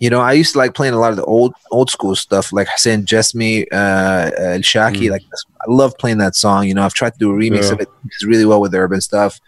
you 0.04 0.10
know, 0.10 0.20
I 0.20 0.34
used 0.34 0.52
to 0.52 0.58
like 0.58 0.74
playing 0.74 0.94
a 0.94 1.00
lot 1.00 1.12
of 1.12 1.16
the 1.16 1.24
old 1.24 1.54
old 1.72 1.90
school 1.90 2.14
stuff, 2.18 2.52
like 2.52 2.68
Hussein 2.68 3.06
Jasmi, 3.06 3.66
uh, 3.72 4.32
El 4.38 4.60
Shaki. 4.60 5.04
Mm. 5.04 5.12
Like 5.12 5.22
I 5.62 5.72
love 5.72 5.98
playing 5.98 6.18
that 6.18 6.36
song. 6.36 6.68
You 6.68 6.74
know, 6.74 6.84
I've 6.84 6.94
tried 6.94 7.14
to 7.14 7.20
do 7.20 7.32
a 7.32 7.34
remix 7.34 7.68
yeah. 7.68 7.72
of 7.72 7.80
it. 7.80 7.88
It's 8.08 8.26
really 8.26 8.44
well 8.44 8.60
with 8.60 8.76
urban 8.76 9.00
stuff. 9.00 9.40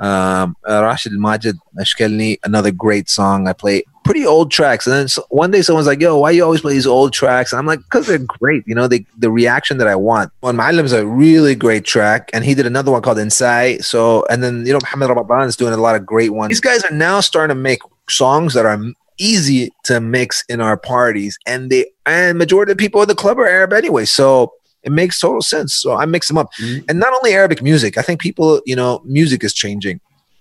Um, 0.00 0.56
uh, 0.68 0.82
Rashid 0.82 1.12
Majid 1.12 1.56
Ashkelni, 1.78 2.38
another 2.42 2.72
great 2.72 3.08
song. 3.08 3.46
I 3.46 3.52
play 3.52 3.84
pretty 4.04 4.26
old 4.26 4.50
tracks, 4.50 4.88
and 4.88 4.94
then 4.96 5.06
so 5.06 5.24
one 5.28 5.52
day 5.52 5.62
someone's 5.62 5.86
like, 5.86 6.00
"Yo, 6.00 6.18
why 6.18 6.32
you 6.32 6.42
always 6.42 6.62
play 6.62 6.72
these 6.72 6.88
old 6.88 7.12
tracks?" 7.12 7.52
And 7.52 7.60
I'm 7.60 7.66
like, 7.66 7.88
"Cause 7.90 8.08
they're 8.08 8.18
great. 8.18 8.64
You 8.66 8.74
know, 8.74 8.88
they 8.88 9.06
the 9.18 9.30
reaction 9.30 9.78
that 9.78 9.86
I 9.86 9.94
want." 9.94 10.32
One 10.40 10.58
is 10.58 10.92
a 10.92 11.06
really 11.06 11.54
great 11.54 11.84
track, 11.84 12.28
and 12.32 12.44
he 12.44 12.56
did 12.56 12.66
another 12.66 12.90
one 12.90 13.02
called 13.02 13.20
Inside. 13.20 13.84
So, 13.84 14.26
and 14.28 14.42
then 14.42 14.66
you 14.66 14.72
know, 14.72 14.80
Mohammed 14.82 15.10
Ramadan 15.10 15.46
is 15.46 15.54
doing 15.54 15.74
a 15.74 15.76
lot 15.76 15.94
of 15.94 16.04
great 16.04 16.34
ones. 16.34 16.48
These 16.48 16.60
guys 16.60 16.82
are 16.82 16.90
now 16.90 17.20
starting 17.20 17.54
to 17.54 17.62
make 17.62 17.82
songs 18.08 18.54
that 18.54 18.66
are 18.66 18.80
easy 19.18 19.70
to 19.84 20.00
mix 20.00 20.44
in 20.48 20.60
our 20.60 20.76
parties, 20.76 21.38
and 21.46 21.70
they 21.70 21.86
and 22.06 22.38
majority 22.38 22.72
of 22.72 22.78
people 22.78 23.02
in 23.02 23.08
the 23.08 23.14
club 23.14 23.38
are 23.38 23.46
Arab 23.46 23.72
anyway, 23.72 24.04
so 24.04 24.52
it 24.82 24.92
makes 24.92 25.20
total 25.20 25.42
sense. 25.42 25.74
So 25.74 25.94
I 25.94 26.06
mix 26.06 26.28
them 26.28 26.38
up, 26.38 26.50
mm-hmm. 26.60 26.84
and 26.88 26.98
not 26.98 27.12
only 27.14 27.32
Arabic 27.32 27.62
music. 27.62 27.98
I 27.98 28.02
think 28.02 28.20
people, 28.20 28.60
you 28.66 28.76
know, 28.76 29.00
music 29.04 29.44
is 29.44 29.54
changing. 29.54 30.00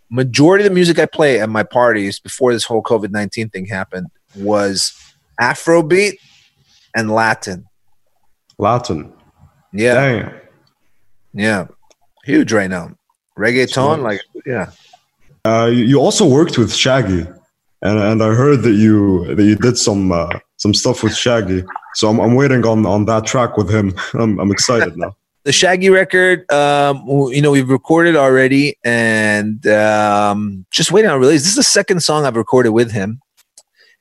Majority 0.09 0.65
of 0.65 0.69
the 0.69 0.75
music 0.75 0.99
I 0.99 1.05
play 1.05 1.39
at 1.39 1.49
my 1.49 1.63
parties 1.63 2.19
before 2.19 2.53
this 2.53 2.65
whole 2.65 2.83
COVID 2.83 3.11
nineteen 3.11 3.49
thing 3.49 3.65
happened 3.65 4.07
was 4.35 4.93
Afrobeat 5.39 6.13
and 6.95 7.11
Latin. 7.11 7.65
Latin. 8.57 9.13
Yeah. 9.73 9.93
Dang. 9.93 10.33
Yeah. 11.33 11.67
Huge 12.25 12.51
right 12.51 12.69
now. 12.69 12.95
Reggaeton, 13.37 14.03
like 14.03 14.21
yeah. 14.45 14.71
Uh, 15.45 15.71
you 15.73 15.99
also 15.99 16.27
worked 16.27 16.57
with 16.57 16.73
Shaggy 16.73 17.25
and 17.81 17.99
and 17.99 18.23
I 18.23 18.33
heard 18.33 18.61
that 18.63 18.73
you 18.73 19.33
that 19.35 19.43
you 19.43 19.55
did 19.55 19.77
some 19.77 20.11
uh, 20.11 20.39
some 20.57 20.73
stuff 20.73 21.03
with 21.03 21.15
Shaggy. 21.15 21.63
So 21.95 22.09
I'm 22.09 22.19
I'm 22.19 22.35
waiting 22.35 22.65
on 22.65 22.85
on 22.85 23.05
that 23.05 23.25
track 23.25 23.57
with 23.57 23.69
him. 23.69 23.93
I'm 24.13 24.39
I'm 24.39 24.51
excited 24.51 24.97
now. 24.97 25.15
The 25.43 25.51
Shaggy 25.51 25.89
record, 25.89 26.45
um, 26.51 27.03
you 27.07 27.41
know, 27.41 27.49
we've 27.49 27.67
recorded 27.67 28.15
already, 28.15 28.75
and 28.83 29.65
um, 29.65 30.67
just 30.69 30.91
waiting 30.91 31.09
on 31.09 31.19
release. 31.19 31.41
This 31.41 31.49
is 31.49 31.55
the 31.55 31.63
second 31.63 32.03
song 32.03 32.27
I've 32.27 32.35
recorded 32.35 32.69
with 32.73 32.91
him, 32.91 33.19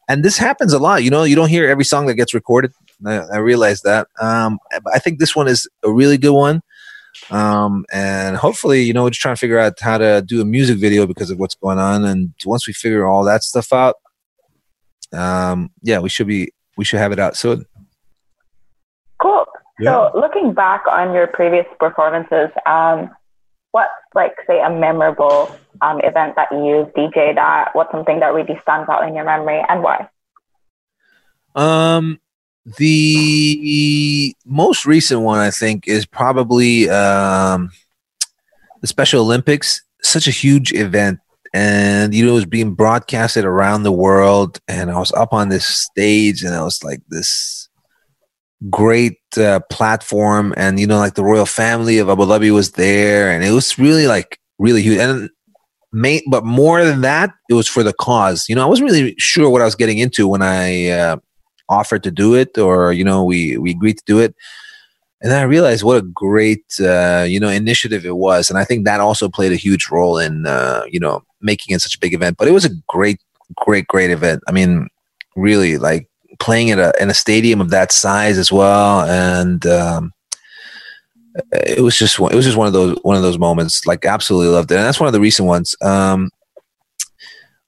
and 0.06 0.22
this 0.22 0.36
happens 0.36 0.74
a 0.74 0.78
lot. 0.78 1.02
You 1.02 1.08
know, 1.08 1.24
you 1.24 1.34
don't 1.34 1.48
hear 1.48 1.66
every 1.66 1.84
song 1.84 2.04
that 2.08 2.16
gets 2.16 2.34
recorded. 2.34 2.72
I, 3.06 3.20
I 3.20 3.36
realize 3.38 3.80
that. 3.82 4.08
Um, 4.20 4.58
I 4.92 4.98
think 4.98 5.18
this 5.18 5.34
one 5.34 5.48
is 5.48 5.66
a 5.82 5.90
really 5.90 6.18
good 6.18 6.34
one. 6.34 6.60
Um, 7.30 7.84
and 7.92 8.36
hopefully, 8.36 8.82
you 8.82 8.92
know, 8.92 9.04
we're 9.04 9.10
just 9.10 9.20
trying 9.20 9.34
to 9.34 9.40
figure 9.40 9.58
out 9.58 9.78
how 9.78 9.98
to 9.98 10.22
do 10.22 10.40
a 10.40 10.44
music 10.44 10.78
video 10.78 11.06
because 11.06 11.30
of 11.30 11.38
what's 11.38 11.54
going 11.54 11.78
on. 11.78 12.04
And 12.04 12.32
once 12.44 12.66
we 12.66 12.72
figure 12.72 13.06
all 13.06 13.24
that 13.24 13.42
stuff 13.42 13.72
out, 13.72 13.96
um, 15.12 15.70
yeah, 15.82 15.98
we 15.98 16.08
should 16.08 16.26
be 16.26 16.52
we 16.76 16.84
should 16.84 17.00
have 17.00 17.12
it 17.12 17.18
out 17.18 17.36
soon. 17.36 17.66
Cool. 19.20 19.44
Yeah. 19.78 20.10
So, 20.12 20.18
looking 20.18 20.54
back 20.54 20.84
on 20.90 21.12
your 21.12 21.26
previous 21.26 21.66
performances, 21.78 22.50
um, 22.66 23.10
what's 23.72 23.90
like 24.14 24.32
say 24.46 24.60
a 24.60 24.70
memorable 24.70 25.54
um, 25.82 26.00
event 26.00 26.36
that 26.36 26.48
you 26.52 26.90
DJed 26.96 27.36
at? 27.36 27.74
What's 27.74 27.90
something 27.90 28.20
that 28.20 28.34
really 28.34 28.58
stands 28.62 28.88
out 28.88 29.06
in 29.06 29.14
your 29.14 29.24
memory, 29.24 29.62
and 29.68 29.82
why? 29.82 30.08
Um, 31.54 32.20
the 32.78 34.34
most 34.44 34.84
recent 34.86 35.22
one, 35.22 35.38
I 35.38 35.50
think, 35.50 35.88
is 35.88 36.06
probably 36.06 36.88
um, 36.90 37.70
the 38.80 38.86
Special 38.86 39.22
Olympics. 39.22 39.82
Such 40.02 40.26
a 40.26 40.30
huge 40.32 40.72
event, 40.72 41.18
and 41.52 42.14
you 42.14 42.24
know, 42.24 42.32
it 42.32 42.34
was 42.34 42.46
being 42.46 42.74
broadcasted 42.74 43.44
around 43.44 43.82
the 43.82 43.92
world. 43.92 44.58
And 44.66 44.90
I 44.90 44.98
was 44.98 45.12
up 45.12 45.32
on 45.32 45.50
this 45.50 45.66
stage, 45.66 46.42
and 46.42 46.54
I 46.54 46.62
was 46.62 46.82
like 46.82 47.00
this 47.08 47.68
great 48.70 49.18
uh, 49.36 49.60
platform, 49.70 50.54
and 50.56 50.80
you 50.80 50.86
know, 50.86 50.98
like 50.98 51.14
the 51.14 51.24
royal 51.24 51.46
family 51.46 51.98
of 51.98 52.08
Abu 52.08 52.22
Dhabi 52.22 52.52
was 52.52 52.72
there, 52.72 53.30
and 53.30 53.44
it 53.44 53.50
was 53.50 53.78
really 53.78 54.06
like 54.06 54.38
really 54.58 54.82
huge. 54.82 54.98
And 54.98 55.28
main, 55.92 56.22
but 56.30 56.44
more 56.44 56.84
than 56.84 57.00
that, 57.02 57.30
it 57.48 57.54
was 57.54 57.68
for 57.68 57.82
the 57.82 57.92
cause. 57.92 58.46
You 58.48 58.54
know, 58.54 58.62
I 58.62 58.66
wasn't 58.66 58.90
really 58.90 59.14
sure 59.18 59.50
what 59.50 59.62
I 59.62 59.66
was 59.66 59.74
getting 59.74 59.98
into 59.98 60.28
when 60.28 60.42
I 60.42 60.88
uh, 60.88 61.16
offered 61.70 62.02
to 62.02 62.11
do 62.11 62.35
it 62.35 62.59
or 62.59 62.92
you 62.92 63.04
know 63.04 63.24
we 63.24 63.56
we 63.56 63.70
agreed 63.70 63.98
to 63.98 64.04
do 64.04 64.18
it. 64.18 64.35
And 65.22 65.30
then 65.30 65.38
i 65.38 65.44
realized 65.44 65.85
what 65.85 65.98
a 65.98 66.02
great 66.02 66.64
uh, 66.80 67.24
you 67.28 67.40
know 67.40 67.48
initiative 67.48 68.04
it 68.04 68.16
was. 68.16 68.50
And 68.50 68.59
i 68.59 68.64
think 68.64 68.85
that 68.85 69.00
also 69.00 69.28
played 69.28 69.52
a 69.52 69.56
huge 69.66 69.88
role 69.90 70.18
in 70.18 70.46
uh, 70.46 70.83
you 70.90 71.00
know 71.00 71.22
making 71.40 71.74
it 71.74 71.80
such 71.80 71.94
a 71.94 72.00
big 72.00 72.14
event. 72.14 72.37
But 72.37 72.48
it 72.48 72.52
was 72.52 72.66
a 72.66 72.74
great 72.88 73.20
great 73.56 73.87
great 73.87 74.11
event. 74.11 74.42
I 74.46 74.52
mean 74.52 74.88
really 75.37 75.78
like 75.78 76.11
playing 76.38 76.70
at 76.70 76.78
a, 76.78 76.92
in 77.00 77.11
a 77.11 77.14
stadium 77.14 77.61
of 77.61 77.70
that 77.70 77.92
size 77.92 78.38
as 78.38 78.50
well. 78.50 79.02
And 79.02 79.64
um, 79.66 80.12
it 81.52 81.83
was 81.83 81.96
just 81.96 82.18
it 82.18 82.35
was 82.35 82.44
just 82.44 82.56
one 82.56 82.66
of 82.66 82.72
those 82.72 82.98
one 83.02 83.16
of 83.16 83.22
those 83.22 83.38
moments. 83.38 83.87
Like 83.87 84.04
absolutely 84.04 84.48
loved 84.48 84.72
it. 84.72 84.76
And 84.76 84.85
that's 84.85 85.00
one 85.00 85.06
of 85.06 85.12
the 85.12 85.20
recent 85.20 85.46
ones. 85.46 85.76
Um, 85.83 86.30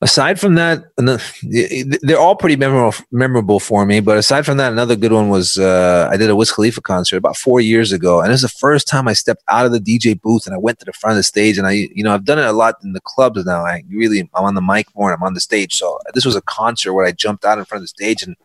aside 0.02 0.38
from 0.38 0.56
that, 0.56 0.84
they're 2.02 2.18
all 2.18 2.34
pretty 2.34 2.56
memorable, 2.56 2.94
memorable 3.12 3.60
for 3.60 3.86
me. 3.86 4.00
But 4.00 4.18
aside 4.18 4.44
from 4.44 4.56
that, 4.58 4.72
another 4.72 4.96
good 4.96 5.12
one 5.12 5.28
was 5.28 5.56
uh, 5.56 6.08
I 6.10 6.16
did 6.16 6.28
a 6.28 6.36
Wiz 6.36 6.52
Khalifa 6.52 6.80
concert 6.80 7.16
about 7.16 7.36
four 7.36 7.60
years 7.60 7.92
ago, 7.92 8.20
and 8.20 8.32
it's 8.32 8.42
the 8.42 8.48
first 8.48 8.88
time 8.88 9.06
I 9.08 9.12
stepped 9.12 9.44
out 9.48 9.64
of 9.64 9.72
the 9.72 9.78
DJ 9.78 10.20
booth 10.20 10.46
and 10.46 10.54
I 10.54 10.58
went 10.58 10.80
to 10.80 10.84
the 10.84 10.92
front 10.92 11.12
of 11.12 11.18
the 11.18 11.22
stage. 11.22 11.56
And 11.56 11.66
I, 11.66 11.88
you 11.94 12.02
know, 12.02 12.12
I've 12.12 12.24
done 12.24 12.38
it 12.38 12.44
a 12.44 12.52
lot 12.52 12.74
in 12.82 12.92
the 12.92 13.00
clubs 13.00 13.44
now. 13.46 13.64
I 13.64 13.84
really, 13.88 14.28
I'm 14.34 14.44
on 14.44 14.54
the 14.54 14.60
mic 14.60 14.88
more, 14.94 15.10
and 15.10 15.16
I'm 15.16 15.26
on 15.26 15.34
the 15.34 15.40
stage. 15.40 15.74
So 15.74 15.98
this 16.14 16.24
was 16.24 16.36
a 16.36 16.42
concert 16.42 16.92
where 16.92 17.06
I 17.06 17.12
jumped 17.12 17.44
out 17.44 17.58
in 17.58 17.64
front 17.64 17.78
of 17.78 17.84
the 17.84 17.88
stage 17.88 18.22
and 18.22 18.36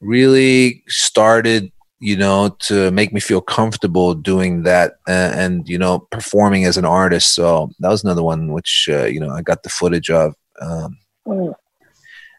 really 0.00 0.82
started 0.88 1.70
you 2.00 2.16
know 2.16 2.56
to 2.60 2.90
make 2.92 3.12
me 3.12 3.20
feel 3.20 3.40
comfortable 3.40 4.14
doing 4.14 4.62
that 4.62 4.94
uh, 5.08 5.32
and 5.34 5.68
you 5.68 5.78
know 5.78 6.00
performing 6.10 6.64
as 6.64 6.76
an 6.76 6.84
artist. 6.84 7.34
So 7.34 7.70
that 7.80 7.88
was 7.88 8.04
another 8.04 8.22
one 8.22 8.52
which 8.52 8.88
uh, 8.90 9.04
you 9.04 9.20
know 9.20 9.30
i 9.30 9.42
got 9.42 9.62
the 9.62 9.68
footage 9.68 10.10
of 10.10 10.34
um, 10.60 10.96
mm. 11.26 11.54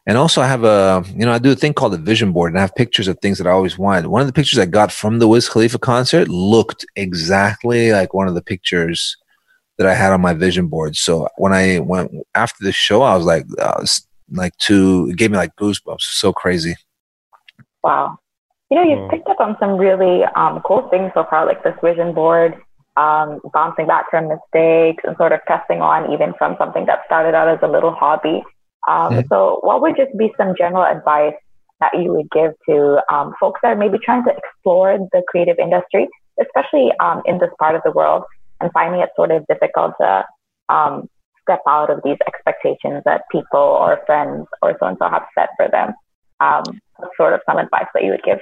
and 0.06 0.16
also 0.16 0.40
i 0.40 0.46
have 0.46 0.64
a 0.64 1.04
you 1.14 1.26
know 1.26 1.32
i 1.32 1.38
do 1.38 1.52
a 1.52 1.56
thing 1.56 1.74
called 1.74 1.94
a 1.94 1.98
vision 1.98 2.32
board 2.32 2.52
and 2.52 2.58
i 2.58 2.62
have 2.62 2.74
pictures 2.74 3.08
of 3.08 3.18
things 3.18 3.38
that 3.38 3.46
i 3.46 3.50
always 3.50 3.78
wanted. 3.78 4.06
One 4.06 4.22
of 4.22 4.26
the 4.26 4.32
pictures 4.32 4.58
i 4.58 4.66
got 4.66 4.90
from 4.92 5.18
the 5.18 5.28
wiz 5.28 5.48
khalifa 5.48 5.78
concert 5.78 6.28
looked 6.28 6.86
exactly 6.96 7.92
like 7.92 8.14
one 8.14 8.28
of 8.28 8.34
the 8.34 8.42
pictures 8.42 9.16
that 9.76 9.86
i 9.86 9.94
had 9.94 10.12
on 10.12 10.20
my 10.20 10.32
vision 10.32 10.68
board. 10.68 10.96
So 10.96 11.28
when 11.36 11.52
i 11.52 11.80
went 11.80 12.12
after 12.34 12.64
the 12.64 12.72
show 12.72 13.02
i 13.02 13.14
was 13.14 13.26
like 13.26 13.44
I 13.60 13.78
was 13.78 14.06
like 14.32 14.56
too 14.56 15.08
it 15.10 15.16
gave 15.16 15.30
me 15.30 15.36
like 15.36 15.54
goosebumps. 15.56 16.02
So 16.02 16.32
crazy. 16.32 16.76
Wow 17.82 18.19
you 18.70 18.76
know, 18.76 18.84
you've 18.84 19.10
picked 19.10 19.28
up 19.28 19.40
on 19.40 19.56
some 19.58 19.76
really 19.76 20.22
um, 20.36 20.60
cool 20.64 20.88
things 20.90 21.10
so 21.14 21.26
far, 21.28 21.44
like 21.44 21.62
this 21.64 21.74
vision 21.82 22.14
board, 22.14 22.54
um, 22.96 23.40
bouncing 23.52 23.86
back 23.86 24.06
from 24.10 24.28
mistakes, 24.28 25.02
and 25.04 25.16
sort 25.16 25.32
of 25.32 25.40
pressing 25.44 25.82
on 25.82 26.12
even 26.12 26.32
from 26.38 26.54
something 26.56 26.86
that 26.86 27.00
started 27.06 27.34
out 27.34 27.48
as 27.48 27.58
a 27.62 27.68
little 27.68 27.90
hobby. 27.92 28.42
Um, 28.86 29.12
mm-hmm. 29.12 29.28
So, 29.28 29.58
what 29.62 29.82
would 29.82 29.96
just 29.96 30.16
be 30.16 30.32
some 30.36 30.54
general 30.56 30.84
advice 30.84 31.34
that 31.80 31.90
you 31.98 32.12
would 32.12 32.30
give 32.30 32.52
to 32.68 33.02
um, 33.12 33.34
folks 33.40 33.58
that 33.62 33.72
are 33.72 33.76
maybe 33.76 33.98
trying 34.04 34.22
to 34.24 34.30
explore 34.36 34.96
the 35.12 35.22
creative 35.26 35.58
industry, 35.58 36.08
especially 36.40 36.92
um, 37.00 37.22
in 37.24 37.38
this 37.38 37.50
part 37.58 37.74
of 37.74 37.82
the 37.84 37.90
world, 37.90 38.22
and 38.60 38.70
finding 38.72 39.00
it 39.00 39.10
sort 39.16 39.32
of 39.32 39.44
difficult 39.48 39.94
to 40.00 40.24
um, 40.68 41.08
step 41.42 41.60
out 41.68 41.90
of 41.90 42.00
these 42.04 42.18
expectations 42.28 43.02
that 43.04 43.22
people 43.32 43.58
or 43.58 43.98
friends 44.06 44.46
or 44.62 44.76
so 44.78 44.86
and 44.86 44.96
so 45.00 45.08
have 45.08 45.26
set 45.36 45.48
for 45.56 45.68
them? 45.68 45.92
sort 47.18 47.34
of 47.34 47.40
some 47.44 47.58
advice 47.58 47.86
that 47.92 48.04
you 48.04 48.10
would 48.10 48.22
give? 48.22 48.38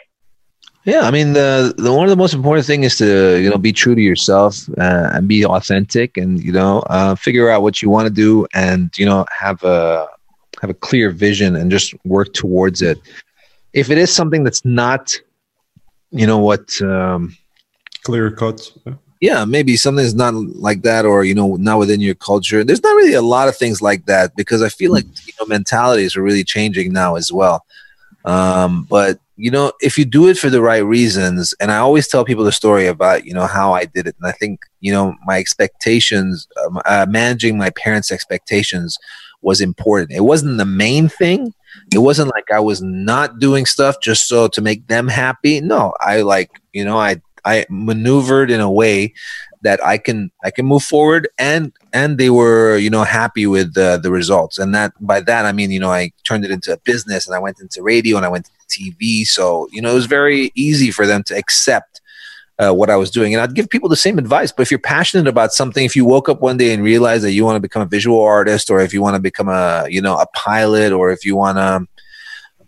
Yeah, 0.89 1.03
I 1.03 1.11
mean 1.11 1.35
the 1.35 1.75
the 1.77 1.93
one 1.93 2.05
of 2.05 2.11
the 2.11 2.17
most 2.17 2.33
important 2.33 2.67
thing 2.67 2.83
is 2.83 2.97
to 2.97 3.39
you 3.39 3.51
know 3.51 3.59
be 3.59 3.75
true 3.75 3.95
to 3.95 4.01
yourself 4.01 4.67
uh, 4.79 5.11
and 5.13 5.29
be 5.29 5.45
authentic, 5.45 6.17
and 6.17 6.43
you 6.43 6.51
know 6.51 6.79
uh, 6.89 7.15
figure 7.15 7.51
out 7.51 7.61
what 7.61 7.83
you 7.83 7.91
want 7.91 8.07
to 8.09 8.15
do, 8.15 8.47
and 8.55 8.91
you 8.97 9.05
know 9.05 9.27
have 9.39 9.63
a 9.65 10.09
have 10.63 10.71
a 10.71 10.75
clear 10.75 11.11
vision 11.11 11.57
and 11.57 11.71
just 11.71 11.93
work 12.07 12.33
towards 12.33 12.81
it. 12.81 12.99
If 13.75 13.91
it 13.91 13.99
is 13.99 14.11
something 14.11 14.45
that's 14.45 14.65
not, 14.65 15.15
you 16.11 16.27
know 16.27 16.39
what, 16.39 16.81
um, 16.81 17.37
clear 18.05 18.31
cut. 18.31 18.73
Yeah, 19.21 19.45
maybe 19.45 19.77
something 19.77 20.07
is 20.07 20.15
not 20.15 20.33
like 20.33 20.81
that, 20.85 21.05
or 21.05 21.23
you 21.23 21.35
know, 21.35 21.57
not 21.57 21.79
within 21.79 22.01
your 22.01 22.15
culture. 22.15 22.65
There's 22.65 22.83
not 22.83 22.97
really 22.97 23.13
a 23.13 23.21
lot 23.21 23.49
of 23.49 23.59
things 23.59 23.83
like 23.83 24.07
that 24.07 24.35
because 24.37 24.63
I 24.63 24.71
feel 24.71 24.93
like 24.93 25.05
you 25.05 25.35
know 25.39 25.45
mentalities 25.49 26.17
are 26.17 26.23
really 26.23 26.45
changing 26.45 26.95
now 26.95 27.17
as 27.17 27.31
well. 27.31 27.67
Um, 28.25 28.87
but 28.89 29.21
you 29.39 29.53
know, 29.53 29.73
if 29.81 29.97
you 29.97 30.05
do 30.05 30.29
it 30.29 30.37
for 30.37 30.51
the 30.51 30.61
right 30.61 30.85
reasons, 30.85 31.55
and 31.61 31.71
I 31.71 31.79
always 31.79 32.09
tell 32.09 32.25
people 32.25 32.45
the 32.45 32.51
story 32.51 32.89
about, 32.89 33.25
you 33.25 33.33
know, 33.33 33.47
how 33.47 33.73
I 33.73 33.85
did 33.85 34.09
it. 34.09 34.17
And 34.21 34.29
I 34.29 34.33
think, 34.33 34.61
you 34.81 34.93
know, 34.93 35.15
my 35.27 35.39
expectations, 35.39 36.49
um, 36.67 36.81
uh, 36.85 37.07
managing 37.09 37.57
my 37.57 37.71
parents' 37.71 38.11
expectations 38.11 38.99
was 39.41 39.61
important. 39.61 40.11
It 40.11 40.23
wasn't 40.23 40.59
the 40.59 40.65
main 40.65 41.09
thing. 41.09 41.55
It 41.95 41.99
wasn't 41.99 42.33
like 42.35 42.51
I 42.53 42.59
was 42.59 42.83
not 42.83 43.39
doing 43.39 43.65
stuff 43.65 43.97
just 44.03 44.27
so 44.27 44.49
to 44.49 44.61
make 44.61 44.89
them 44.89 45.07
happy. 45.07 45.61
No, 45.61 45.95
I 46.01 46.23
like, 46.23 46.51
you 46.73 46.85
know, 46.85 46.99
I, 46.99 47.23
I 47.45 47.65
maneuvered 47.71 48.51
in 48.51 48.61
a 48.61 48.71
way 48.71 49.15
that 49.63 49.85
I 49.85 49.99
can 49.99 50.31
I 50.45 50.51
can 50.51 50.67
move 50.67 50.83
forward 50.83 51.29
and 51.39 51.73
and 51.93 52.19
they 52.19 52.31
were 52.31 52.77
you 52.77 52.91
know 52.91 53.03
happy 53.03 53.47
with 53.47 53.75
the 53.75 53.99
the 54.01 54.11
results 54.11 54.59
and 54.59 54.73
that 54.75 54.93
by 55.01 55.21
that 55.21 55.47
I 55.47 55.53
mean 55.53 55.73
you 55.73 55.81
know 55.81 55.91
I 55.91 56.13
turned 56.25 56.45
it 56.45 56.53
into 56.53 56.73
a 56.73 56.79
business 56.79 57.27
and 57.27 57.35
I 57.35 57.41
went 57.41 57.61
into 57.61 57.83
radio 57.83 58.17
and 58.17 58.25
I 58.25 58.29
went 58.29 58.45
to 58.45 58.53
TV 58.69 59.25
so 59.25 59.69
you 59.73 59.81
know 59.81 59.91
it 59.91 59.95
was 59.95 60.07
very 60.07 60.53
easy 60.55 60.91
for 60.91 61.07
them 61.07 61.23
to 61.25 61.37
accept 61.37 62.01
uh, 62.59 62.73
what 62.73 62.91
I 62.91 62.97
was 62.97 63.11
doing 63.11 63.35
and 63.35 63.41
I'd 63.41 63.55
give 63.55 63.69
people 63.69 63.89
the 63.89 63.97
same 63.97 64.19
advice 64.19 64.53
but 64.53 64.63
if 64.63 64.71
you're 64.71 64.81
passionate 64.81 65.29
about 65.29 65.53
something 65.53 65.85
if 65.85 65.95
you 65.95 66.05
woke 66.05 66.29
up 66.29 66.41
one 66.41 66.57
day 66.57 66.73
and 66.73 66.83
realized 66.83 67.25
that 67.25 67.33
you 67.33 67.45
want 67.45 67.57
to 67.57 67.61
become 67.61 67.83
a 67.83 67.87
visual 67.87 68.21
artist 68.21 68.71
or 68.71 68.81
if 68.81 68.93
you 68.93 69.01
want 69.01 69.15
to 69.17 69.23
become 69.23 69.49
a 69.49 69.87
you 69.89 70.01
know 70.01 70.17
a 70.19 70.27
pilot 70.35 70.93
or 70.93 71.11
if 71.11 71.25
you 71.25 71.37
want 71.37 71.59
to 71.59 71.87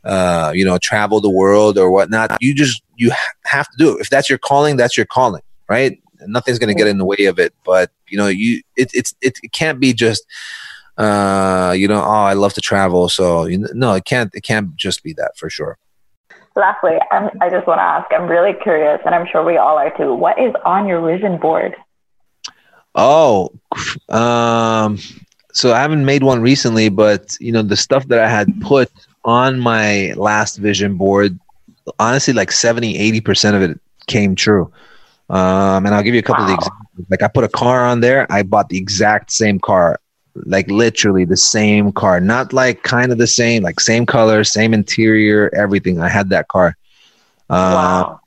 uh, 0.08 0.50
you 0.54 0.64
know 0.64 0.78
travel 0.78 1.20
the 1.20 1.30
world 1.30 1.76
or 1.76 1.90
whatnot 1.90 2.36
you 2.40 2.54
just 2.54 2.82
you 2.96 3.12
have 3.44 3.68
to 3.68 3.76
do 3.76 3.96
it 3.96 4.00
if 4.00 4.08
that's 4.08 4.30
your 4.30 4.38
calling 4.38 4.76
that's 4.76 4.96
your 4.96 5.04
calling 5.06 5.42
right 5.68 6.00
nothing's 6.26 6.58
going 6.58 6.74
to 6.74 6.78
get 6.78 6.88
in 6.88 6.98
the 6.98 7.04
way 7.04 7.26
of 7.26 7.38
it. 7.38 7.54
But 7.64 7.90
you 8.08 8.18
know, 8.18 8.26
you 8.26 8.62
it 8.76 8.90
it's 8.94 9.14
it, 9.20 9.38
it 9.42 9.52
can't 9.52 9.80
be 9.80 9.92
just 9.92 10.24
uh 10.98 11.74
you 11.76 11.88
know 11.88 12.02
oh 12.02 12.24
I 12.24 12.34
love 12.34 12.52
to 12.54 12.60
travel. 12.60 13.08
So 13.08 13.44
you 13.44 13.58
know, 13.58 13.68
no, 13.72 13.94
it 13.94 14.04
can't 14.04 14.34
it 14.34 14.42
can't 14.42 14.74
just 14.76 15.02
be 15.02 15.12
that 15.14 15.36
for 15.36 15.50
sure. 15.50 15.78
Lastly, 16.56 16.98
I'm, 17.10 17.30
I 17.40 17.48
just 17.48 17.66
want 17.66 17.78
to 17.78 17.82
ask. 17.82 18.12
I'm 18.12 18.28
really 18.28 18.54
curious, 18.62 19.00
and 19.04 19.14
I'm 19.14 19.26
sure 19.30 19.44
we 19.44 19.56
all 19.56 19.78
are 19.78 19.96
too. 19.96 20.14
What 20.14 20.38
is 20.38 20.52
on 20.64 20.86
your 20.86 21.00
vision 21.00 21.38
board? 21.38 21.76
Oh, 22.94 23.52
um, 24.08 24.98
so 25.52 25.72
I 25.72 25.80
haven't 25.80 26.04
made 26.04 26.24
one 26.24 26.40
recently, 26.42 26.88
but 26.88 27.36
you 27.40 27.52
know 27.52 27.62
the 27.62 27.76
stuff 27.76 28.08
that 28.08 28.18
I 28.18 28.28
had 28.28 28.48
put 28.60 28.90
on 29.24 29.60
my 29.60 30.12
last 30.16 30.56
vision 30.56 30.96
board, 30.96 31.38
honestly, 31.98 32.34
like 32.34 32.50
70, 32.50 32.98
80 32.98 33.20
percent 33.20 33.56
of 33.56 33.62
it 33.62 33.80
came 34.06 34.34
true. 34.34 34.72
Um, 35.28 35.86
and 35.86 35.94
I'll 35.94 36.02
give 36.02 36.14
you 36.14 36.20
a 36.20 36.24
couple 36.24 36.44
wow. 36.44 36.52
of 36.52 36.58
examples. 36.58 37.06
Like 37.08 37.22
I 37.22 37.28
put 37.28 37.44
a 37.44 37.48
car 37.48 37.84
on 37.84 38.00
there. 38.00 38.26
I 38.30 38.42
bought 38.42 38.68
the 38.68 38.78
exact 38.78 39.30
same 39.30 39.60
car, 39.60 40.00
like 40.34 40.70
literally 40.70 41.24
the 41.24 41.36
same 41.36 41.92
car, 41.92 42.20
not 42.20 42.52
like 42.52 42.82
kind 42.82 43.12
of 43.12 43.18
the 43.18 43.26
same, 43.26 43.62
like 43.62 43.80
same 43.80 44.06
color, 44.06 44.44
same 44.44 44.74
interior, 44.74 45.50
everything. 45.54 46.00
I 46.00 46.08
had 46.08 46.30
that 46.30 46.48
car. 46.48 46.76
Uh, 47.48 48.04
wow. 48.06 48.20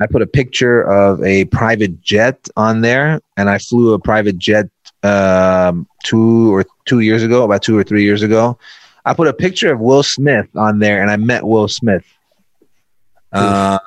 I 0.00 0.06
put 0.06 0.22
a 0.22 0.26
picture 0.26 0.82
of 0.82 1.22
a 1.22 1.44
private 1.46 2.02
jet 2.02 2.48
on 2.56 2.80
there, 2.80 3.20
and 3.36 3.48
I 3.48 3.58
flew 3.58 3.92
a 3.92 3.98
private 3.98 4.38
jet 4.38 4.68
um, 5.02 5.86
two 6.04 6.52
or 6.52 6.64
two 6.86 7.00
years 7.00 7.22
ago, 7.22 7.44
about 7.44 7.62
two 7.62 7.78
or 7.78 7.84
three 7.84 8.02
years 8.02 8.22
ago. 8.22 8.58
I 9.04 9.14
put 9.14 9.28
a 9.28 9.32
picture 9.32 9.72
of 9.72 9.80
Will 9.80 10.02
Smith 10.02 10.48
on 10.56 10.78
there, 10.78 11.00
and 11.00 11.10
I 11.10 11.16
met 11.16 11.44
Will 11.44 11.68
Smith. 11.68 12.04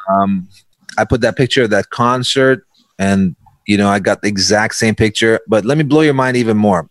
um, 0.10 0.47
I 0.97 1.06
put 1.06 1.21
that 1.21 1.36
picture 1.36 1.63
of 1.63 1.69
that 1.71 1.89
concert, 1.89 2.65
and 2.97 3.36
you 3.65 3.78
know 3.78 3.89
I 3.89 3.99
got 3.99 4.21
the 4.21 4.28
exact 4.28 4.75
same 4.75 4.95
picture. 4.95 5.39
But 5.47 5.65
let 5.65 5.78
me 5.78 5.84
blow 5.84 6.01
your 6.01 6.13
mind 6.13 6.38
even 6.38 6.58
more. 6.58 6.89